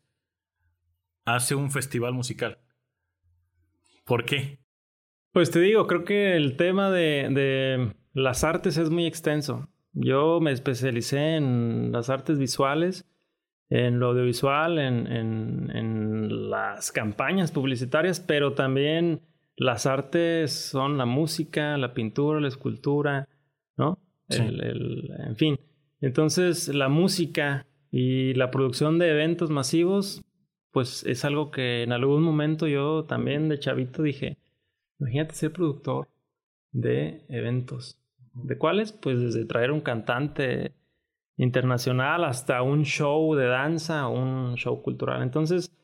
hace 1.25 1.55
un 1.55 1.71
festival 1.71 2.15
musical. 2.15 2.59
¿Por 4.05 4.25
qué? 4.25 4.61
Pues 5.33 5.51
te 5.51 5.61
digo, 5.61 5.87
creo 5.87 6.05
que 6.05 6.37
el 6.37 6.57
tema 6.57 6.91
de, 6.91 7.93
las 8.15 8.45
artes 8.45 8.79
es 8.79 8.89
muy 8.89 9.07
extenso. 9.07 9.69
Yo 9.93 10.41
me 10.41 10.53
especialicé 10.53 11.37
en 11.37 11.91
las 11.93 12.09
artes 12.09 12.39
visuales, 12.39 13.05
en 13.69 13.99
lo 13.99 14.11
audiovisual, 14.11 14.79
en, 14.79 15.07
en, 15.09 15.71
en 15.75 16.51
las 16.51 16.93
campañas 16.93 17.51
publicitarias, 17.51 18.21
pero 18.21 18.55
también 18.55 19.21
las 19.57 19.87
artes 19.87 20.53
son 20.53 20.97
la 20.97 21.07
música, 21.07 21.77
la 21.77 21.93
pintura, 21.93 22.41
la 22.41 22.49
escultura, 22.49 23.29
El, 24.29 25.11
en 25.19 25.37
fin. 25.37 25.61
Entonces, 26.01 26.69
la 26.69 26.89
música 26.89 27.67
y 27.91 28.35
la 28.35 28.51
producción 28.51 28.99
de 28.99 29.11
eventos 29.11 29.51
masivos, 29.51 30.23
pues 30.71 31.05
es 31.05 31.25
algo 31.25 31.51
que 31.51 31.83
en 31.83 31.93
algún 31.93 32.23
momento 32.23 32.67
yo 32.67 33.05
también 33.05 33.49
de 33.49 33.59
chavito 33.59 34.03
dije, 34.03 34.39
imagínate 34.99 35.35
ser 35.35 35.53
productor 35.53 36.09
de 36.73 37.25
eventos. 37.29 37.99
¿De 38.35 38.59
cuáles? 38.59 38.93
Pues 38.93 39.21
desde 39.21 39.47
traer 39.47 39.73
un 39.73 39.81
cantante 39.81 40.75
internacional 41.39 42.25
hasta 42.25 42.63
un 42.63 42.85
show 42.85 43.35
de 43.35 43.47
danza, 43.47 44.09
un 44.09 44.57
show 44.57 44.83
cultural. 44.83 45.23
Entonces, 45.23 45.75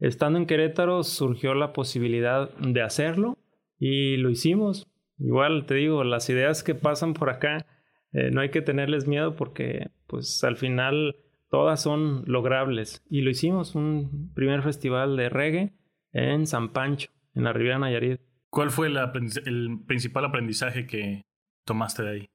estando 0.00 0.38
en 0.38 0.46
Querétaro 0.46 1.02
surgió 1.02 1.54
la 1.54 1.72
posibilidad 1.72 2.50
de 2.58 2.82
hacerlo 2.82 3.36
y 3.78 4.16
lo 4.16 4.30
hicimos. 4.30 4.86
Igual 5.18 5.66
te 5.66 5.74
digo, 5.74 6.04
las 6.04 6.30
ideas 6.30 6.62
que 6.62 6.74
pasan 6.74 7.12
por 7.12 7.30
acá 7.30 7.66
eh, 8.12 8.30
no 8.30 8.40
hay 8.40 8.50
que 8.50 8.62
tenerles 8.62 9.06
miedo 9.06 9.36
porque 9.36 9.90
pues 10.06 10.42
al 10.44 10.56
final 10.56 11.16
todas 11.50 11.82
son 11.82 12.24
logrables. 12.26 13.04
Y 13.08 13.22
lo 13.22 13.30
hicimos, 13.30 13.74
un 13.74 14.32
primer 14.34 14.62
festival 14.62 15.16
de 15.16 15.28
reggae 15.28 15.74
en 16.12 16.46
San 16.46 16.72
Pancho, 16.72 17.10
en 17.34 17.44
la 17.44 17.52
Riviera 17.52 17.78
Nayarit. 17.78 18.20
¿Cuál 18.50 18.70
fue 18.70 18.88
el, 18.88 19.80
principal 19.86 20.24
aprendizaje 20.24 20.86
que 20.86 21.26
tomaste 21.64 22.02
de 22.02 22.10
ahí? 22.10 22.30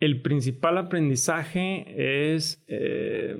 El 0.00 0.20
principal 0.20 0.76
aprendizaje 0.78 1.84
es, 2.34 2.64
eh, 2.66 3.36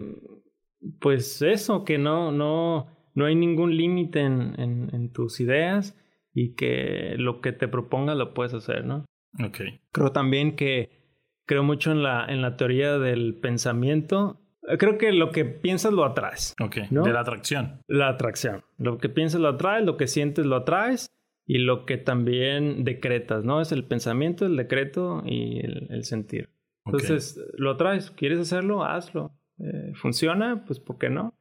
pues 1.01 1.43
eso, 1.43 1.85
que 1.85 1.99
no, 1.99 2.31
no, 2.31 2.87
no 3.15 3.25
hay 3.25 3.35
ningún 3.35 3.77
límite 3.77 4.21
en, 4.21 4.55
en, 4.59 5.11
tus 5.11 5.41
ideas 5.41 5.99
y 6.33 6.55
que 6.55 7.17
lo 7.19 7.41
que 7.41 7.51
te 7.51 7.67
propongas 7.67 8.17
lo 8.17 8.35
puedes 8.35 8.55
hacer, 8.55 8.85
¿no? 8.85 9.05
Ok. 9.45 9.61
Creo 9.91 10.13
también 10.13 10.55
que 10.55 11.02
creo 11.47 11.63
mucho 11.63 11.93
en 11.93 12.03
la, 12.03 12.27
en 12.27 12.43
la 12.43 12.57
teoría 12.57 12.99
del 12.99 13.35
pensamiento. 13.35 14.41
Creo 14.79 14.97
que 14.97 15.13
lo 15.13 15.31
que 15.31 15.45
piensas 15.45 15.93
lo 15.93 16.05
atraes. 16.05 16.55
Ok. 16.61 16.77
De 16.91 17.13
la 17.13 17.21
atracción. 17.21 17.81
La 17.89 18.09
atracción. 18.09 18.65
Lo 18.79 18.99
que 18.99 19.09
piensas 19.09 19.41
lo 19.41 19.49
atraes, 19.49 19.85
lo 19.85 19.97
que 19.97 20.07
sientes 20.07 20.47
lo 20.47 20.57
atraes 20.57 21.11
y 21.47 21.59
lo 21.59 21.85
que 21.85 21.99
también 21.99 22.85
decretas, 22.85 23.45
¿no? 23.45 23.61
Es 23.61 23.73
el 23.73 23.85
pensamiento, 23.85 24.47
el 24.47 24.57
decreto 24.57 25.23
y 25.27 25.59
el, 25.59 26.05
sentir. 26.05 26.51
Entonces, 26.85 27.41
lo 27.55 27.73
atraes. 27.73 28.11
¿Quieres 28.13 28.39
hacerlo? 28.39 28.85
Hazlo. 28.85 29.33
Eh, 29.59 29.93
¿Funciona? 29.95 30.65
Pues, 30.65 30.79
¿por 30.79 30.99
qué 30.99 31.11
no? 31.11 31.35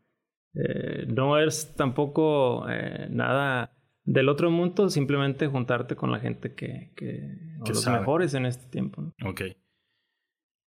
Eh, 0.53 1.05
no 1.07 1.39
es 1.39 1.75
tampoco 1.75 2.67
eh, 2.69 3.07
nada 3.09 3.73
del 4.03 4.29
otro 4.29 4.51
mundo, 4.51 4.89
simplemente 4.89 5.47
juntarte 5.47 5.95
con 5.95 6.11
la 6.11 6.19
gente 6.19 6.53
que, 6.53 6.91
que, 6.95 7.37
los 7.65 7.87
mejores 7.87 8.33
en 8.33 8.45
este 8.45 8.67
tiempo. 8.69 9.13
Ok. 9.23 9.41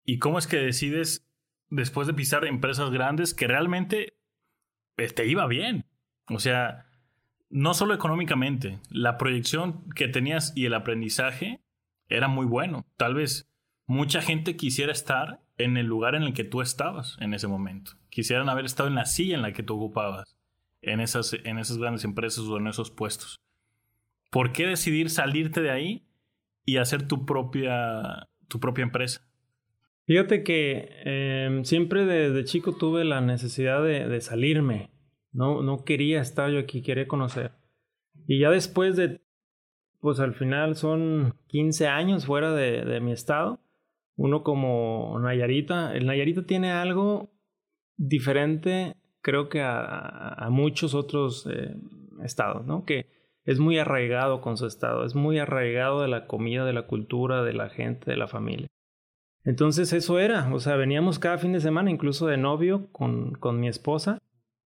¿Y 0.05 0.19
cómo 0.19 0.37
es 0.37 0.47
que 0.47 0.57
decides, 0.57 1.27
después 1.69 2.07
de 2.07 2.13
pisar 2.13 2.45
empresas 2.45 2.91
grandes, 2.91 3.33
que 3.33 3.47
realmente 3.47 4.17
pues, 4.95 5.15
te 5.15 5.25
iba 5.27 5.47
bien? 5.47 5.85
O 6.27 6.39
sea, 6.39 6.85
no 7.49 7.73
solo 7.73 7.93
económicamente, 7.93 8.79
la 8.89 9.17
proyección 9.17 9.89
que 9.91 10.07
tenías 10.07 10.53
y 10.55 10.65
el 10.65 10.73
aprendizaje 10.73 11.61
era 12.07 12.27
muy 12.27 12.45
bueno. 12.45 12.85
Tal 12.97 13.13
vez 13.13 13.49
mucha 13.85 14.21
gente 14.21 14.55
quisiera 14.55 14.91
estar 14.91 15.41
en 15.57 15.77
el 15.77 15.85
lugar 15.85 16.15
en 16.15 16.23
el 16.23 16.33
que 16.33 16.43
tú 16.43 16.61
estabas 16.61 17.17
en 17.19 17.33
ese 17.33 17.47
momento. 17.47 17.93
Quisieran 18.09 18.49
haber 18.49 18.65
estado 18.65 18.89
en 18.89 18.95
la 18.95 19.05
silla 19.05 19.35
en 19.35 19.41
la 19.41 19.53
que 19.53 19.63
tú 19.63 19.75
ocupabas, 19.75 20.35
en 20.81 20.99
esas, 20.99 21.33
en 21.43 21.59
esas 21.59 21.77
grandes 21.77 22.03
empresas 22.03 22.45
o 22.45 22.57
en 22.57 22.67
esos 22.67 22.91
puestos. 22.91 23.39
¿Por 24.29 24.51
qué 24.51 24.65
decidir 24.65 25.09
salirte 25.09 25.61
de 25.61 25.71
ahí 25.71 26.07
y 26.65 26.77
hacer 26.77 27.07
tu 27.07 27.25
propia, 27.25 28.27
tu 28.47 28.59
propia 28.59 28.83
empresa? 28.83 29.27
Fíjate 30.05 30.43
que 30.43 30.89
em, 31.05 31.63
siempre 31.63 32.05
desde 32.05 32.43
chico 32.43 32.75
tuve 32.75 33.05
la 33.05 33.21
necesidad 33.21 33.83
de, 33.83 34.21
salirme. 34.21 34.89
No, 35.31 35.61
no 35.63 35.83
quería 35.83 36.21
estar 36.21 36.51
yo 36.51 36.59
aquí, 36.59 36.81
quería 36.81 37.07
conocer. 37.07 37.51
Y 38.27 38.39
ya 38.39 38.49
después 38.49 38.95
de, 38.95 39.21
pues 39.99 40.19
al 40.19 40.33
final 40.33 40.75
son 40.75 41.35
15 41.47 41.87
años 41.87 42.25
fuera 42.25 42.53
de 42.53 42.99
mi 42.99 43.11
estado, 43.11 43.63
uno 44.15 44.43
como 44.43 45.17
Nayarita, 45.19 45.95
el 45.95 46.05
Nayarita 46.05 46.45
tiene 46.45 46.71
algo 46.71 47.31
diferente, 47.97 48.95
creo 49.21 49.49
que 49.49 49.61
a, 49.61 50.47
muchos 50.51 50.93
otros 50.93 51.47
eh, 51.51 51.75
estados, 52.23 52.65
¿no? 52.65 52.85
Que 52.85 53.07
es 53.43 53.59
muy 53.59 53.77
arraigado 53.79 54.41
con 54.41 54.57
su 54.57 54.67
estado, 54.67 55.05
es 55.05 55.15
muy 55.15 55.39
arraigado 55.39 56.01
de 56.01 56.07
la 56.07 56.27
comida, 56.27 56.65
de 56.65 56.73
la 56.73 56.85
cultura, 56.85 57.43
de 57.43 57.53
la 57.53 57.69
gente, 57.69 58.09
de 58.09 58.17
la 58.17 58.27
familia. 58.27 58.67
Entonces 59.45 59.91
eso 59.93 60.19
era, 60.19 60.53
o 60.53 60.59
sea, 60.59 60.75
veníamos 60.75 61.19
cada 61.19 61.37
fin 61.37 61.51
de 61.51 61.59
semana, 61.59 61.91
incluso 61.91 62.27
de 62.27 62.37
novio 62.37 62.87
con, 62.91 63.33
con 63.33 63.59
mi 63.59 63.67
esposa. 63.67 64.19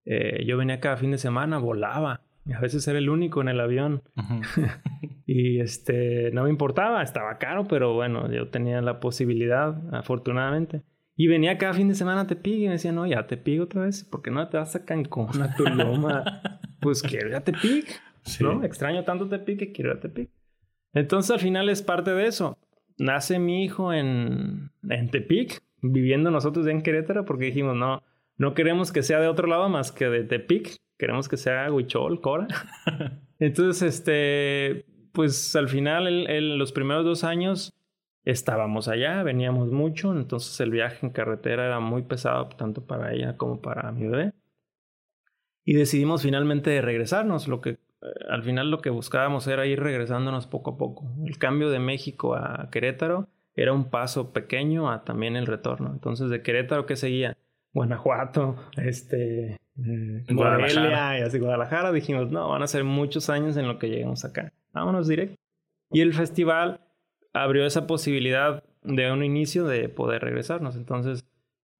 Eh, 0.06 0.44
yo 0.46 0.58
venía 0.58 0.80
cada 0.80 0.98
fin 0.98 1.12
de 1.12 1.18
semana, 1.18 1.60
volaba, 1.60 2.22
a 2.52 2.60
veces 2.60 2.86
era 2.88 3.00
el 3.00 3.10
único 3.10 3.42
en 3.42 3.48
el 3.48 3.60
avión. 3.60 4.04
y 5.26 5.60
este, 5.60 6.32
no 6.32 6.44
me 6.44 6.50
importaba, 6.50 7.02
estaba 7.02 7.38
caro, 7.38 7.66
pero 7.66 7.94
bueno, 7.94 8.30
yo 8.32 8.50
tenía 8.50 8.82
la 8.82 9.00
posibilidad, 9.00 9.82
afortunadamente. 9.94 10.84
Y 11.16 11.28
venía 11.28 11.58
cada 11.58 11.74
fin 11.74 11.88
de 11.88 11.96
semana 11.96 12.22
a 12.22 12.28
Tepic 12.28 12.56
y 12.56 12.66
me 12.66 12.74
decía, 12.74 12.92
no, 12.92 13.06
ya 13.06 13.28
Tepic 13.28 13.62
otra 13.62 13.84
vez, 13.84 14.04
¿por 14.04 14.22
qué 14.22 14.32
no 14.32 14.48
te 14.50 14.58
vas 14.58 14.76
a 14.76 14.84
Cancún, 14.84 15.42
a 15.42 15.56
Tuluma? 15.56 16.24
pues 16.82 17.04
quiero 17.04 17.30
ir 17.30 17.36
a 17.36 17.44
Tepic, 17.44 18.02
¿no? 18.42 18.64
Extraño 18.64 19.04
tanto 19.04 19.30
Tepic 19.30 19.60
que 19.60 19.72
quiero 19.72 19.92
ir 19.92 19.98
a 19.98 20.00
Tepic. 20.02 20.32
Entonces 20.94 21.32
al 21.32 21.40
final 21.40 21.70
es 21.70 21.82
parte 21.82 22.12
de 22.12 22.28
eso. 22.28 22.58
Nace 22.98 23.40
mi 23.40 23.64
hijo 23.64 23.94
en, 23.94 24.72
en 24.90 25.10
Tepic, 25.10 25.62
viviendo 25.82 26.32
nosotros 26.32 26.68
en 26.68 26.82
Querétaro, 26.82 27.26
porque 27.26 27.46
dijimos, 27.46 27.76
no, 27.76 28.04
no 28.38 28.54
queremos 28.54 28.92
que 28.92 29.04
sea 29.04 29.20
de 29.20 29.28
otro 29.28 29.48
lado 29.48 29.70
más 29.70 29.92
que 29.92 30.10
de 30.10 30.24
Tepic, 30.24 30.78
queremos 30.98 31.30
que 31.30 31.38
sea 31.38 31.72
Huichol, 31.72 32.22
Cora. 32.22 32.48
Entonces, 33.40 33.82
este, 33.82 34.86
pues 35.12 35.56
al 35.56 35.70
final, 35.70 36.08
en 36.08 36.58
los 36.58 36.72
primeros 36.72 37.06
dos 37.06 37.24
años 37.24 37.74
estábamos 38.26 38.88
allá, 38.88 39.22
veníamos 39.24 39.72
mucho, 39.72 40.18
entonces 40.18 40.60
el 40.62 40.72
viaje 40.72 41.06
en 41.06 41.12
carretera 41.12 41.66
era 41.66 41.80
muy 41.80 42.04
pesado, 42.04 42.48
tanto 42.50 42.86
para 42.86 43.14
ella 43.14 43.36
como 43.38 43.62
para 43.62 43.92
mi 43.92 44.08
bebé. 44.08 44.34
Y 45.66 45.74
decidimos 45.74 46.24
finalmente 46.24 46.82
regresarnos, 46.82 47.48
lo 47.48 47.62
que 47.62 47.80
al 48.30 48.44
final 48.44 48.70
lo 48.70 48.82
que 48.82 48.90
buscábamos 48.90 49.48
era 49.48 49.66
ir 49.66 49.80
regresándonos 49.82 50.48
poco 50.48 50.72
a 50.72 50.78
poco. 50.78 51.12
El 51.26 51.38
cambio 51.38 51.70
de 51.70 51.80
México 51.80 52.36
a 52.36 52.70
Querétaro 52.72 53.28
era 53.56 53.74
un 53.74 53.90
paso 53.90 54.34
pequeño 54.34 54.92
a 54.92 55.04
también 55.04 55.36
el 55.36 55.48
retorno. 55.48 55.92
Entonces, 55.94 56.30
de 56.30 56.42
Querétaro, 56.42 56.86
¿qué 56.86 56.96
seguía? 56.96 57.38
Guanajuato, 57.74 58.56
este, 58.78 59.54
eh, 59.54 60.24
Guadalajara. 60.30 61.20
y 61.20 61.22
así 61.22 61.40
Guadalajara, 61.40 61.92
dijimos, 61.92 62.32
no, 62.32 62.50
van 62.50 62.62
a 62.62 62.68
ser 62.68 62.84
muchos 62.84 63.30
años 63.30 63.58
en 63.58 63.68
lo 63.68 63.80
que 63.80 63.90
lleguemos 63.90 64.26
acá. 64.26 64.52
Vámonos 64.74 65.08
directo. 65.08 65.36
Y 65.92 66.02
el 66.02 66.14
festival 66.14 66.82
abrió 67.34 67.66
esa 67.66 67.88
posibilidad 67.88 68.64
de 68.84 69.12
un 69.12 69.24
inicio 69.24 69.66
de 69.66 69.90
poder 69.90 70.22
regresarnos. 70.24 70.76
Entonces, 70.76 71.26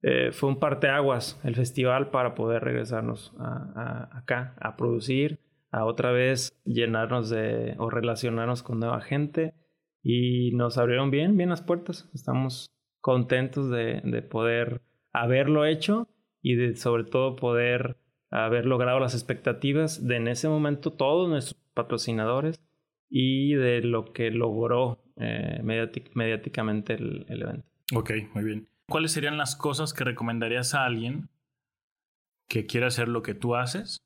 eh, 0.02 0.30
fue 0.32 0.48
un 0.48 0.58
parteaguas 0.58 1.40
el 1.44 1.54
festival 1.54 2.10
para 2.10 2.34
poder 2.34 2.62
regresarnos 2.62 3.32
acá, 3.38 4.54
a 4.60 4.76
producir, 4.76 5.38
a 5.74 5.84
otra 5.84 6.12
vez 6.12 6.56
llenarnos 6.64 7.30
de 7.30 7.74
o 7.78 7.90
relacionarnos 7.90 8.62
con 8.62 8.78
nueva 8.78 9.00
gente. 9.00 9.54
Y 10.02 10.52
nos 10.52 10.78
abrieron 10.78 11.10
bien, 11.10 11.36
bien 11.36 11.48
las 11.48 11.62
puertas. 11.62 12.08
Estamos 12.14 12.70
contentos 13.00 13.70
de, 13.70 14.00
de 14.04 14.22
poder 14.22 14.82
haberlo 15.12 15.64
hecho 15.64 16.08
y 16.42 16.54
de 16.54 16.76
sobre 16.76 17.04
todo 17.04 17.34
poder 17.34 17.96
haber 18.30 18.66
logrado 18.66 19.00
las 19.00 19.14
expectativas 19.14 20.06
de 20.06 20.16
en 20.16 20.28
ese 20.28 20.48
momento 20.48 20.92
todos 20.92 21.28
nuestros 21.28 21.60
patrocinadores 21.74 22.60
y 23.08 23.54
de 23.54 23.80
lo 23.80 24.12
que 24.12 24.30
logró 24.30 25.02
eh, 25.16 25.60
mediáticamente 25.62 26.94
el, 26.94 27.26
evento. 27.28 27.66
Ok, 27.94 28.12
muy 28.34 28.44
bien. 28.44 28.68
¿Cuáles 28.88 29.12
serían 29.12 29.38
las 29.38 29.56
cosas 29.56 29.92
que 29.92 30.04
recomendarías 30.04 30.74
a 30.74 30.84
alguien 30.84 31.28
que 32.48 32.66
quiera 32.66 32.88
hacer 32.88 33.08
lo 33.08 33.22
que 33.22 33.34
tú 33.34 33.56
haces 33.56 34.04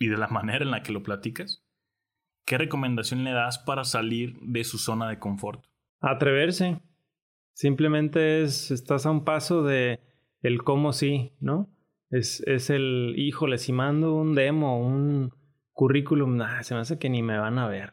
y 0.00 0.08
de 0.08 0.16
la 0.16 0.26
manera 0.26 0.64
en 0.64 0.72
la 0.72 0.82
que 0.82 0.92
lo 0.92 1.04
platicas? 1.04 1.62
¿Qué 2.44 2.58
recomendación 2.58 3.22
le 3.22 3.30
das 3.30 3.60
para 3.60 3.84
salir 3.84 4.36
de 4.40 4.64
su 4.64 4.78
zona 4.78 5.08
de 5.08 5.20
confort? 5.20 5.64
Atreverse. 6.00 6.80
Simplemente 7.52 8.42
es, 8.42 8.72
estás 8.72 9.06
a 9.06 9.10
un 9.10 9.24
paso 9.24 9.62
de 9.62 10.00
el 10.40 10.64
cómo 10.64 10.92
sí, 10.92 11.36
¿no? 11.38 11.70
Es, 12.08 12.40
es 12.46 12.70
el, 12.70 13.14
híjole, 13.16 13.58
si 13.58 13.72
mando 13.72 14.14
un 14.14 14.34
demo, 14.34 14.80
un 14.80 15.32
currículum, 15.72 16.40
se 16.62 16.74
me 16.74 16.80
hace 16.80 16.98
que 16.98 17.10
ni 17.10 17.22
me 17.22 17.38
van 17.38 17.58
a 17.58 17.68
ver. 17.68 17.92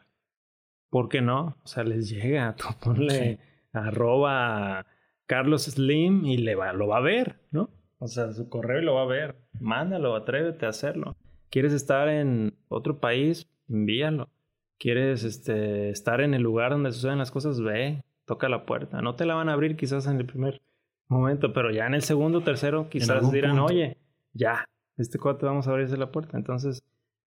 ¿Por 0.88 1.10
qué 1.10 1.20
no? 1.20 1.58
O 1.62 1.66
sea, 1.66 1.84
les 1.84 2.08
llega, 2.08 2.56
tú 2.58 2.66
ponle 2.82 3.38
arroba 3.72 4.86
Carlos 5.26 5.64
Slim 5.64 6.24
y 6.24 6.38
le 6.38 6.54
va, 6.54 6.72
lo 6.72 6.88
va 6.88 6.96
a 6.96 7.02
ver, 7.02 7.40
¿no? 7.50 7.70
O 7.98 8.08
sea, 8.08 8.32
su 8.32 8.48
correo 8.48 8.80
lo 8.80 8.94
va 8.94 9.02
a 9.02 9.06
ver. 9.06 9.36
Mándalo, 9.60 10.16
atrévete 10.16 10.64
a 10.64 10.70
hacerlo. 10.70 11.16
¿Quieres 11.50 11.72
estar 11.72 12.08
en 12.08 12.54
otro 12.68 12.98
país? 13.00 13.48
Envíalo. 13.68 14.28
¿Quieres 14.78 15.24
este, 15.24 15.90
estar 15.90 16.20
en 16.20 16.34
el 16.34 16.42
lugar 16.42 16.72
donde 16.72 16.92
suceden 16.92 17.18
las 17.18 17.30
cosas? 17.30 17.60
Ve, 17.60 18.04
toca 18.26 18.48
la 18.48 18.64
puerta. 18.64 19.00
No 19.02 19.16
te 19.16 19.26
la 19.26 19.34
van 19.34 19.48
a 19.48 19.54
abrir 19.54 19.76
quizás 19.76 20.06
en 20.06 20.18
el 20.18 20.26
primer 20.26 20.60
momento, 21.08 21.52
pero 21.52 21.70
ya 21.70 21.86
en 21.86 21.94
el 21.94 22.02
segundo, 22.02 22.42
tercero, 22.42 22.88
quizás 22.88 23.32
dirán, 23.32 23.58
oye, 23.58 23.96
ya, 24.34 24.68
este 24.98 25.18
cuate 25.18 25.46
vamos 25.46 25.66
a 25.66 25.70
abrirse 25.70 25.96
la 25.96 26.12
puerta. 26.12 26.36
Entonces, 26.36 26.84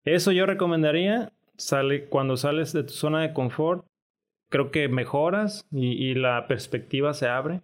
eso 0.03 0.31
yo 0.31 0.45
recomendaría. 0.45 1.31
Sale, 1.57 2.05
cuando 2.05 2.37
sales 2.37 2.73
de 2.73 2.83
tu 2.83 2.93
zona 2.93 3.21
de 3.21 3.33
confort, 3.33 3.85
creo 4.49 4.71
que 4.71 4.87
mejoras 4.87 5.67
y, 5.71 6.15
la 6.15 6.47
perspectiva 6.47 7.13
se 7.13 7.27
abre. 7.27 7.61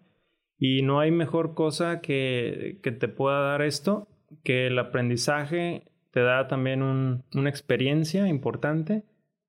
Y 0.59 0.81
no 0.81 0.99
hay 0.99 1.11
mejor 1.11 1.53
cosa 1.53 1.99
que, 2.01 2.79
que 2.81 2.91
te 2.91 3.07
pueda 3.07 3.41
dar 3.41 3.61
esto, 3.61 4.07
que 4.43 4.67
el 4.67 4.79
aprendizaje 4.79 5.83
te 6.17 6.23
da 6.23 6.47
también 6.47 6.81
una 6.81 7.49
experiencia 7.49 8.27
importante 8.27 9.03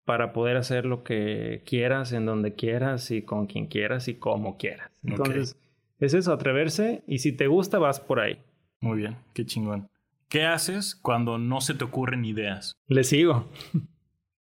para 0.04 0.34
poder 0.34 0.58
hacer 0.58 0.84
lo 0.84 1.02
que 1.02 1.62
quieras, 1.64 2.12
en 2.12 2.26
donde 2.26 2.56
quieras 2.56 3.10
y 3.10 3.22
con 3.22 3.46
quien 3.46 3.68
quieras 3.68 4.06
y 4.06 4.16
como 4.16 4.58
quieras. 4.58 4.90
Entonces, 5.02 5.58
es 5.98 6.12
eso, 6.12 6.30
atreverse 6.30 7.04
y 7.06 7.20
si 7.20 7.32
te 7.32 7.46
gusta 7.46 7.78
vas 7.78 8.00
por 8.00 8.20
ahí. 8.20 8.42
Muy 8.82 8.98
bien, 8.98 9.16
qué 9.32 9.46
chingón. 9.46 9.88
¿Qué 10.28 10.44
haces 10.44 10.94
cuando 10.94 11.38
no 11.38 11.62
se 11.62 11.72
te 11.72 11.84
ocurren 11.84 12.26
ideas? 12.26 12.76
Le 12.86 13.02
sigo. 13.02 13.48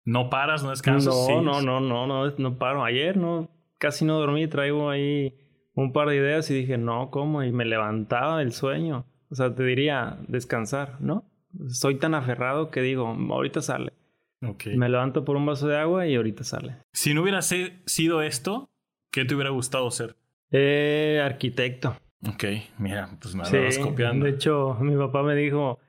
¿No 0.04 0.32
paras, 0.32 0.64
no 0.64 0.72
descansas? 0.72 1.14
No, 1.30 1.44
no, 1.44 1.62
no, 1.62 1.80
no, 1.80 2.08
no, 2.08 2.34
no 2.36 2.58
paro. 2.58 2.84
Ayer 2.84 3.18
no, 3.18 3.52
casi 3.78 4.04
no 4.04 4.18
dormí, 4.18 4.48
traigo 4.48 4.90
ahí 4.90 5.38
un 5.76 5.94
par 5.94 6.10
de 6.10 6.16
ideas 6.16 6.50
y 6.50 6.56
dije, 6.56 6.80
no, 6.80 7.12
¿cómo? 7.12 7.44
Y 7.44 7.52
me 7.52 7.66
levantaba 7.66 8.40
del 8.40 8.52
sueño. 8.52 9.06
O 9.30 9.36
sea, 9.36 9.54
te 9.54 9.64
diría, 9.64 10.18
descansar, 10.28 11.00
¿no? 11.00 11.30
Soy 11.70 11.96
tan 11.96 12.14
aferrado 12.14 12.72
que 12.72 12.82
digo, 12.82 13.08
ahorita 13.08 13.62
sale. 13.62 13.94
Okay. 14.42 14.78
Me 14.78 14.90
levanto 14.90 15.26
por 15.26 15.36
un 15.38 15.46
vaso 15.46 15.68
de 15.68 15.78
agua 15.78 16.08
y 16.08 16.16
ahorita 16.16 16.44
sale. 16.44 16.78
Si 16.94 17.14
no 17.14 17.22
hubiera 17.22 17.42
sido 17.42 18.22
esto, 18.22 18.70
¿qué 19.12 19.26
te 19.26 19.34
hubiera 19.34 19.50
gustado 19.50 19.90
ser? 19.92 20.16
Eh, 20.52 21.22
arquitecto. 21.24 21.98
Ok, 22.28 22.44
mira, 22.78 23.10
pues 23.22 23.36
me 23.36 23.46
sí, 23.46 23.82
copiando. 23.82 24.26
De 24.26 24.32
hecho, 24.32 24.78
mi 24.82 24.96
papá 24.96 25.24
me 25.24 25.36
dijo, 25.36 25.80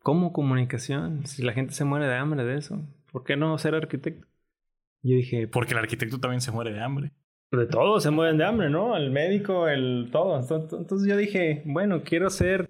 ¿cómo 0.00 0.32
comunicación? 0.32 1.26
Si 1.26 1.42
la 1.42 1.52
gente 1.52 1.72
se 1.74 1.84
muere 1.84 2.06
de 2.06 2.14
hambre 2.14 2.44
de 2.44 2.56
eso, 2.56 2.80
¿por 3.10 3.24
qué 3.24 3.36
no 3.36 3.56
ser 3.58 3.74
arquitecto? 3.74 4.26
Yo 5.02 5.16
dije... 5.16 5.48
Porque 5.48 5.72
el 5.72 5.78
arquitecto 5.78 6.18
también 6.18 6.40
se 6.40 6.50
muere 6.50 6.72
de 6.72 6.82
hambre. 6.82 7.12
De 7.50 7.66
todo, 7.66 8.00
se 8.00 8.10
mueren 8.10 8.36
de 8.36 8.44
hambre, 8.44 8.68
¿no? 8.68 8.96
El 8.96 9.10
médico, 9.10 9.68
el 9.68 10.08
todo. 10.12 10.38
Entonces 10.38 11.08
yo 11.08 11.16
dije, 11.16 11.62
bueno, 11.64 12.02
quiero 12.02 12.28
ser 12.28 12.68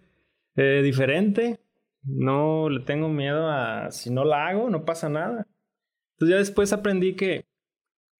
eh, 0.54 0.82
diferente. 0.84 1.58
No 2.02 2.68
le 2.68 2.80
tengo 2.80 3.08
miedo 3.08 3.48
a 3.50 3.90
si 3.90 4.10
no 4.10 4.24
la 4.24 4.48
hago, 4.48 4.70
no 4.70 4.84
pasa 4.84 5.08
nada. 5.08 5.46
Entonces 6.14 6.34
ya 6.34 6.38
después 6.38 6.72
aprendí 6.72 7.14
que, 7.14 7.46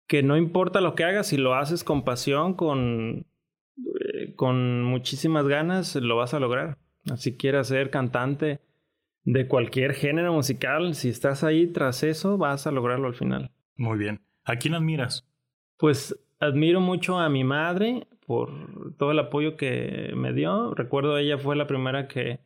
que 0.07 0.23
no 0.23 0.37
importa 0.37 0.81
lo 0.81 0.95
que 0.95 1.05
hagas, 1.05 1.29
si 1.29 1.37
lo 1.37 1.55
haces 1.55 1.85
con 1.85 2.05
pasión, 2.05 2.55
con, 2.55 3.27
eh, 3.77 4.35
con 4.37 4.83
muchísimas 4.85 5.47
ganas, 5.49 5.97
lo 5.97 6.17
vas 6.17 6.35
a 6.35 6.41
lograr. 6.41 6.79
Si 7.17 7.37
quieres 7.37 7.69
ser 7.69 7.91
cantante 7.91 8.61
de 9.25 9.47
cualquier 9.47 9.95
género 9.95 10.33
musical, 10.33 10.95
si 10.95 11.09
estás 11.09 11.45
ahí 11.45 11.67
tras 11.67 12.03
eso, 12.03 12.39
vas 12.39 12.67
a 12.67 12.73
lograrlo 12.73 13.09
al 13.09 13.15
final. 13.15 13.51
Muy 13.77 13.99
bien. 13.99 14.21
¿A 14.45 14.57
quién 14.57 14.75
admiras? 14.75 15.27
Pues 15.77 16.19
admiro 16.41 16.81
mucho 16.81 17.19
a 17.19 17.29
mi 17.29 17.45
madre 17.45 18.07
por 18.27 18.95
todo 18.97 19.11
el 19.11 19.19
apoyo 19.19 19.57
que 19.57 20.13
me 20.15 20.33
dio. 20.33 20.75
Recuerdo 20.75 21.19
ella 21.19 21.39
fue 21.39 21.57
la 21.57 21.67
primera 21.67 22.09
que, 22.09 22.41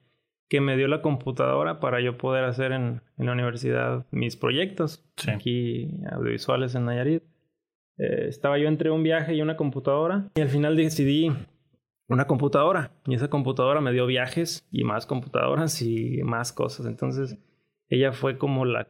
que 0.53 0.61
me 0.61 0.77
dio 0.77 0.87
la 0.87 1.01
computadora 1.01 1.81
para 1.81 2.03
yo 2.03 2.19
poder 2.19 2.45
hacer 2.45 2.73
en, 2.73 3.01
en 3.17 3.25
la 3.25 3.33
universidad 3.33 4.05
mis 4.11 4.37
proyectos 4.37 5.03
aquí 5.27 5.89
audiovisuales 6.11 6.75
en 6.75 6.85
Nayarit. 6.85 7.23
Eh, 7.97 8.27
estaba 8.29 8.59
yo 8.59 8.69
entre 8.69 8.91
un 8.91 9.03
viaje 9.03 9.35
y 9.35 9.41
una 9.41 9.57
computadora 9.57 10.29
y 10.35 10.43
al 10.43 10.51
final 10.51 10.77
decidí 10.77 11.33
una 12.07 12.27
computadora 12.27 12.91
y 13.07 13.15
esa 13.15 13.31
computadora 13.31 13.81
me 13.81 13.95
dio 13.95 14.05
viajes 14.05 14.69
y 14.71 14.85
más 14.85 15.07
computadoras 15.07 15.81
y 15.81 16.21
más 16.23 16.53
cosas. 16.53 16.85
Entonces 16.85 17.39
ella 17.89 18.13
fue 18.13 18.37
como 18.37 18.67
la 18.67 18.89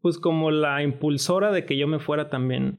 pues 0.00 0.16
como 0.16 0.50
la 0.50 0.82
impulsora 0.82 1.52
de 1.52 1.66
que 1.66 1.76
yo 1.76 1.86
me 1.86 1.98
fuera 1.98 2.30
también 2.30 2.78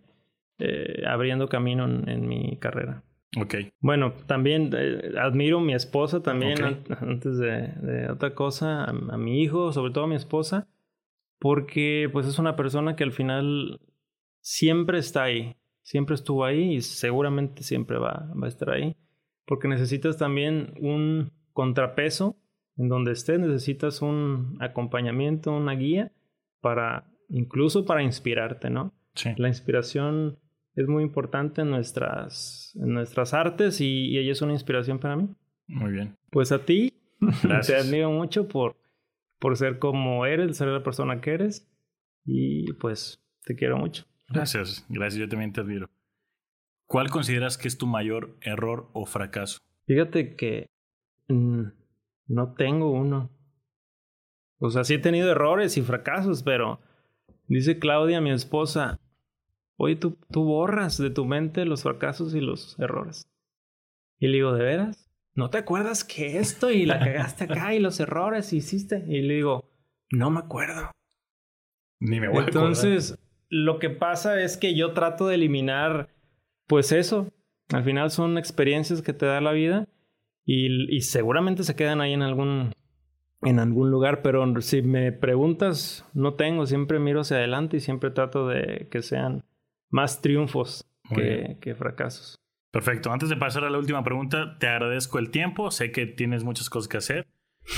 eh, 0.57 1.03
abriendo 1.05 1.47
camino 1.47 1.85
en, 1.85 2.27
mi 2.27 2.57
carrera. 2.57 3.03
Ok. 3.37 3.55
Bueno, 3.79 4.13
también 4.25 4.71
eh, 4.75 5.13
admiro 5.19 5.59
a 5.59 5.61
mi 5.61 5.73
esposa 5.73 6.23
también, 6.23 6.57
antes 6.99 7.37
de, 7.37 8.09
otra 8.09 8.33
cosa, 8.33 8.85
a, 8.85 9.17
mi 9.17 9.41
hijo, 9.41 9.71
sobre 9.71 9.91
todo 9.91 10.05
a 10.05 10.07
mi 10.07 10.15
esposa, 10.15 10.67
porque 11.37 12.09
pues 12.11 12.25
es 12.27 12.39
una 12.39 12.55
persona 12.55 12.95
que 12.95 13.03
al 13.03 13.11
final 13.11 13.81
siempre 14.41 14.97
está 14.97 15.23
ahí, 15.23 15.57
siempre 15.83 16.15
estuvo 16.15 16.43
ahí 16.43 16.75
y 16.75 16.81
seguramente 16.81 17.61
siempre 17.61 17.99
va, 17.99 18.31
va 18.41 18.45
a 18.45 18.49
estar 18.49 18.71
ahí, 18.71 18.97
porque 19.45 19.67
necesitas 19.67 20.17
también 20.17 20.73
un 20.79 21.31
contrapeso 21.53 22.35
en 22.77 22.87
donde 22.87 23.11
estés, 23.11 23.39
necesitas 23.39 24.01
un 24.01 24.57
acompañamiento, 24.59 25.51
una 25.51 25.73
guía 25.73 26.11
para, 26.61 27.11
incluso 27.27 27.85
para 27.85 28.01
inspirarte, 28.01 28.69
¿no? 28.69 28.93
Sí. 29.13 29.31
La 29.37 29.49
inspiración 29.49 30.39
es 30.75 30.87
muy 30.87 31.03
importante 31.03 31.61
en 31.61 31.69
nuestras, 31.69 32.77
en 32.81 32.93
nuestras 32.93 33.33
artes 33.33 33.81
y, 33.81 34.17
ella 34.17 34.31
es 34.31 34.41
una 34.41 34.53
inspiración 34.53 34.99
para 34.99 35.15
mí. 35.15 35.29
Muy 35.67 35.91
bien. 35.91 36.17
Pues 36.31 36.51
a 36.51 36.65
ti, 36.65 36.93
te 37.65 37.75
admiro 37.75 38.11
mucho 38.11 38.47
por, 38.47 38.75
por 39.39 39.57
ser 39.57 39.79
como 39.79 40.25
eres, 40.25 40.57
ser 40.57 40.67
la 40.69 40.83
persona 40.83 41.21
que 41.21 41.31
eres 41.31 41.69
y 42.25 42.71
pues 42.73 43.21
te 43.43 43.55
quiero 43.55 43.77
mucho. 43.77 44.05
Gracias, 44.29 44.85
gracias, 44.89 45.19
yo 45.19 45.27
también 45.27 45.51
te 45.51 45.61
admiro. 45.61 45.89
¿Cuál 46.85 47.09
consideras 47.09 47.57
que 47.57 47.67
es 47.67 47.77
tu 47.77 47.85
mayor 47.85 48.37
error 48.41 48.89
o 48.93 49.05
fracaso? 49.05 49.59
Fíjate 49.85 50.35
que 50.35 50.69
mm, 51.27 51.63
no 52.27 52.53
tengo 52.53 52.91
uno. 52.91 53.29
O 54.59 54.69
sea, 54.69 54.83
sí 54.83 54.95
he 54.95 54.99
tenido 54.99 55.31
errores 55.31 55.77
y 55.77 55.81
fracasos, 55.81 56.43
pero 56.43 56.79
dice 57.47 57.79
Claudia, 57.79 58.21
mi 58.21 58.31
esposa, 58.31 58.99
Oye, 59.81 59.95
tú, 59.95 60.17
tú 60.29 60.43
borras 60.43 60.97
de 60.97 61.09
tu 61.09 61.23
mente 61.23 61.63
los 61.63 61.83
fracasos 61.83 62.35
y 62.35 62.41
los 62.41 62.77
errores. 62.79 63.31
Y 64.19 64.27
le 64.27 64.33
digo, 64.33 64.51
¿de 64.51 64.61
veras? 64.61 65.09
¿No 65.35 65.49
te 65.49 65.57
acuerdas 65.57 66.03
que 66.03 66.37
esto 66.37 66.69
y 66.69 66.85
la 66.85 66.99
cagaste 66.99 67.45
acá 67.45 67.73
y 67.73 67.79
los 67.79 67.97
errores 68.01 68.51
hiciste? 68.51 69.05
Y 69.07 69.21
le 69.21 69.35
digo, 69.35 69.71
no 70.11 70.31
me 70.31 70.41
acuerdo. 70.41 70.91
Ni 72.01 72.19
me 72.19 72.27
voy 72.27 72.43
Entonces, 72.43 73.17
lo 73.47 73.79
que 73.79 73.89
pasa 73.89 74.41
es 74.41 74.57
que 74.57 74.75
yo 74.75 74.91
trato 74.91 75.27
de 75.27 75.35
eliminar, 75.35 76.09
pues 76.67 76.91
eso. 76.91 77.31
Al 77.69 77.85
final 77.85 78.11
son 78.11 78.37
experiencias 78.37 79.01
que 79.01 79.13
te 79.13 79.27
da 79.27 79.39
la 79.39 79.53
vida 79.53 79.87
y, 80.43 80.93
y 80.93 81.01
seguramente 81.01 81.63
se 81.63 81.77
quedan 81.77 82.01
ahí 82.01 82.11
en 82.11 82.21
algún, 82.21 82.73
en 83.43 83.59
algún 83.59 83.91
lugar, 83.91 84.21
pero 84.23 84.59
si 84.59 84.81
me 84.81 85.13
preguntas, 85.13 86.05
no 86.13 86.33
tengo, 86.33 86.65
siempre 86.65 86.99
miro 86.99 87.21
hacia 87.21 87.37
adelante 87.37 87.77
y 87.77 87.79
siempre 87.79 88.11
trato 88.11 88.45
de 88.45 88.89
que 88.91 89.01
sean 89.01 89.45
más 89.89 90.21
triunfos 90.21 90.89
que, 91.13 91.75
fracasos. 91.75 92.39
Perfecto. 92.71 93.11
Antes 93.11 93.29
de 93.29 93.35
pasar 93.35 93.63
a 93.63 93.69
la 93.69 93.79
última 93.79 94.03
pregunta, 94.03 94.57
te 94.59 94.67
agradezco 94.67 95.17
el 95.19 95.31
tiempo. 95.31 95.71
Sé 95.71 95.91
que 95.91 96.05
tienes 96.05 96.43
muchas 96.43 96.69
cosas 96.69 96.87
que 96.87 96.97
hacer. 96.97 97.27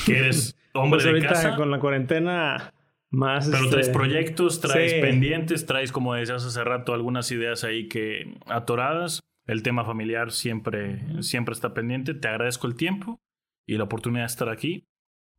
Que 0.05 0.19
eres 0.19 0.57
hombre 0.73 1.01
pues 1.01 1.21
de 1.21 1.27
casa. 1.27 1.55
con 1.55 1.71
la 1.71 1.79
cuarentena 1.79 2.73
más. 3.09 3.49
Pero 3.49 3.69
traes 3.69 3.87
este, 3.87 3.97
proyectos, 3.97 4.59
traes 4.59 4.93
pendientes, 4.95 5.65
traes, 5.65 5.91
como 5.91 6.13
decías 6.13 6.45
hace 6.45 6.63
rato, 6.63 6.93
algunas 6.93 7.31
ideas 7.31 7.63
ahí 7.63 7.87
que 7.87 8.37
atoradas. 8.47 9.21
El 9.47 9.63
tema 9.63 9.85
familiar 9.85 10.31
siempre, 10.31 11.23
siempre 11.23 11.53
está 11.53 11.73
pendiente. 11.73 12.13
Te 12.13 12.27
agradezco 12.27 12.67
el 12.67 12.75
tiempo 12.75 13.19
y 13.65 13.77
la 13.77 13.85
oportunidad 13.85 14.23
de 14.23 14.27
estar 14.27 14.49
aquí. 14.49 14.87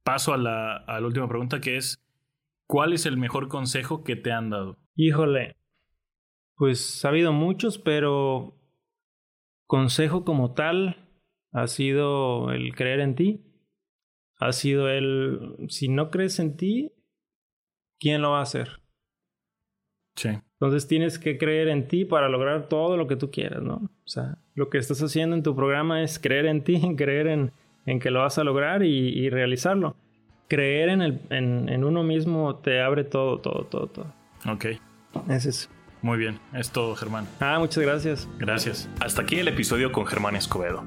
Paso 0.03 0.35
a 0.35 0.39
la, 0.39 0.77
a 0.77 1.01
la 1.01 1.07
última 1.07 1.29
pregunta 1.29 1.61
que 1.61 1.77
es, 1.77 2.03
¿cuál 2.67 2.93
es 2.93 3.07
el 3.07 3.17
mejor 3.17 3.49
consejo 3.49 4.03
que 4.03 4.17
te 4.17 4.33
han 4.33 4.51
dado? 4.51 4.79
Híjole, 4.97 5.57
pues 6.63 7.05
ha 7.05 7.09
habido 7.09 7.33
muchos, 7.33 7.77
pero 7.77 8.57
consejo 9.67 10.25
como 10.25 10.55
tal 10.55 11.11
ha 11.51 11.67
sido 11.67 12.53
el 12.53 12.77
creer 12.77 13.01
en 13.01 13.17
ti. 13.17 13.41
Ha 14.39 14.53
sido 14.53 14.89
el, 14.89 15.57
si 15.69 15.89
no 15.89 16.13
crees 16.13 16.39
en 16.39 16.57
ti, 16.57 16.93
¿quién 17.99 18.23
lo 18.23 18.31
va 18.31 18.39
a 18.39 18.43
hacer? 18.43 18.81
Sí. 20.15 20.29
Entonces 20.53 20.87
tienes 20.87 21.19
que 21.19 21.37
creer 21.37 21.67
en 21.67 21.89
ti 21.89 22.05
para 22.05 22.29
lograr 22.29 22.69
todo 22.69 22.97
lo 22.97 23.09
que 23.09 23.17
tú 23.17 23.33
quieras, 23.33 23.61
¿no? 23.61 23.91
O 24.05 24.09
sea, 24.09 24.39
lo 24.55 24.71
que 24.71 24.79
estás 24.79 25.03
haciendo 25.03 25.35
en 25.35 25.43
tu 25.43 25.57
programa 25.57 26.05
es 26.05 26.21
creer 26.21 26.47
en 26.47 26.63
ti, 26.63 26.95
creer 26.97 27.27
en, 27.27 27.51
en 27.87 27.99
que 27.99 28.13
lo 28.13 28.21
vas 28.21 28.39
a 28.39 28.45
lograr 28.45 28.85
y, 28.85 29.09
y 29.09 29.31
realizarlo. 29.31 29.97
Creer 30.47 30.91
en, 30.91 31.03
el, 31.03 31.21
en, 31.31 31.69
en, 31.69 31.83
uno 31.83 32.05
mismo 32.05 32.55
te 32.61 32.81
abre 32.81 33.03
todo, 33.03 33.41
todo, 33.41 33.65
todo, 33.65 33.89
todo. 33.89 34.15
Ok. 34.47 34.67
Es 35.29 35.47
eso. 35.47 35.69
Muy 36.03 36.19
bien, 36.19 36.41
es 36.53 36.71
todo, 36.71 36.97
Germán. 36.97 37.29
Ah, 37.39 37.59
muchas 37.61 37.83
gracias. 37.83 38.29
Gracias. 38.39 38.89
Hasta 38.99 39.23
aquí 39.23 39.39
el 39.39 39.47
episodio 39.47 39.93
con 39.93 40.05
Germán 40.05 40.35
Escobedo. 40.35 40.85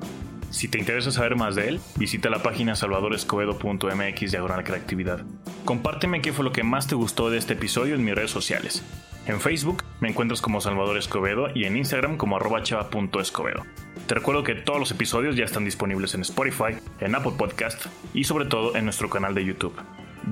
Si 0.49 0.67
te 0.67 0.78
interesa 0.78 1.12
saber 1.12 1.36
más 1.38 1.56
de 1.56 1.69
él, 1.69 1.80
visita 1.97 2.30
la 2.30 2.43
página 2.43 2.75
salvadorescobedo.mx 2.75 4.32
diagonal 4.32 4.63
creatividad. 4.63 5.25
Compárteme 5.63 6.21
qué 6.21 6.34
fue 6.34 6.43
lo 6.43 6.51
que 6.51 6.63
más 6.63 6.88
te 6.88 6.95
gustó 6.95 7.30
de 7.30 7.38
este 7.38 7.54
episodio 7.54 7.95
en 7.95 8.04
mis 8.04 8.13
redes 8.13 8.32
sociales. 8.32 8.84
En 9.25 9.40
Facebook 9.40 9.83
me 10.02 10.10
encuentras 10.10 10.42
como 10.42 10.62
Salvador 10.62 10.98
Escobedo 10.98 11.48
y 11.54 11.63
en 11.63 11.77
Instagram 11.77 12.17
como 12.17 12.35
arroba 12.35 12.62
chava.escobedo. 12.62 13.65
Te 14.08 14.15
recuerdo 14.15 14.44
que 14.44 14.54
todos 14.54 14.79
los 14.79 14.92
episodios 14.92 15.35
ya 15.35 15.46
están 15.46 15.65
disponibles 15.65 16.13
en 16.13 16.21
Spotify, 16.21 16.77
en 17.00 17.15
Apple 17.15 17.33
Podcast 17.37 17.87
y 18.13 18.25
sobre 18.25 18.46
todo 18.46 18.75
en 18.75 18.83
nuestro 18.83 19.10
canal 19.10 19.33
de 19.33 19.46
YouTube. 19.46 19.75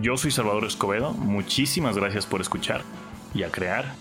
Yo 0.02 0.18
soy 0.18 0.32
Salvador 0.32 0.66
Escobedo, 0.66 1.14
muchísimas 1.14 1.98
gracias 1.98 2.26
por 2.26 2.42
escuchar 2.42 2.82
y 3.34 3.44
a 3.44 3.50
crear 3.50 3.96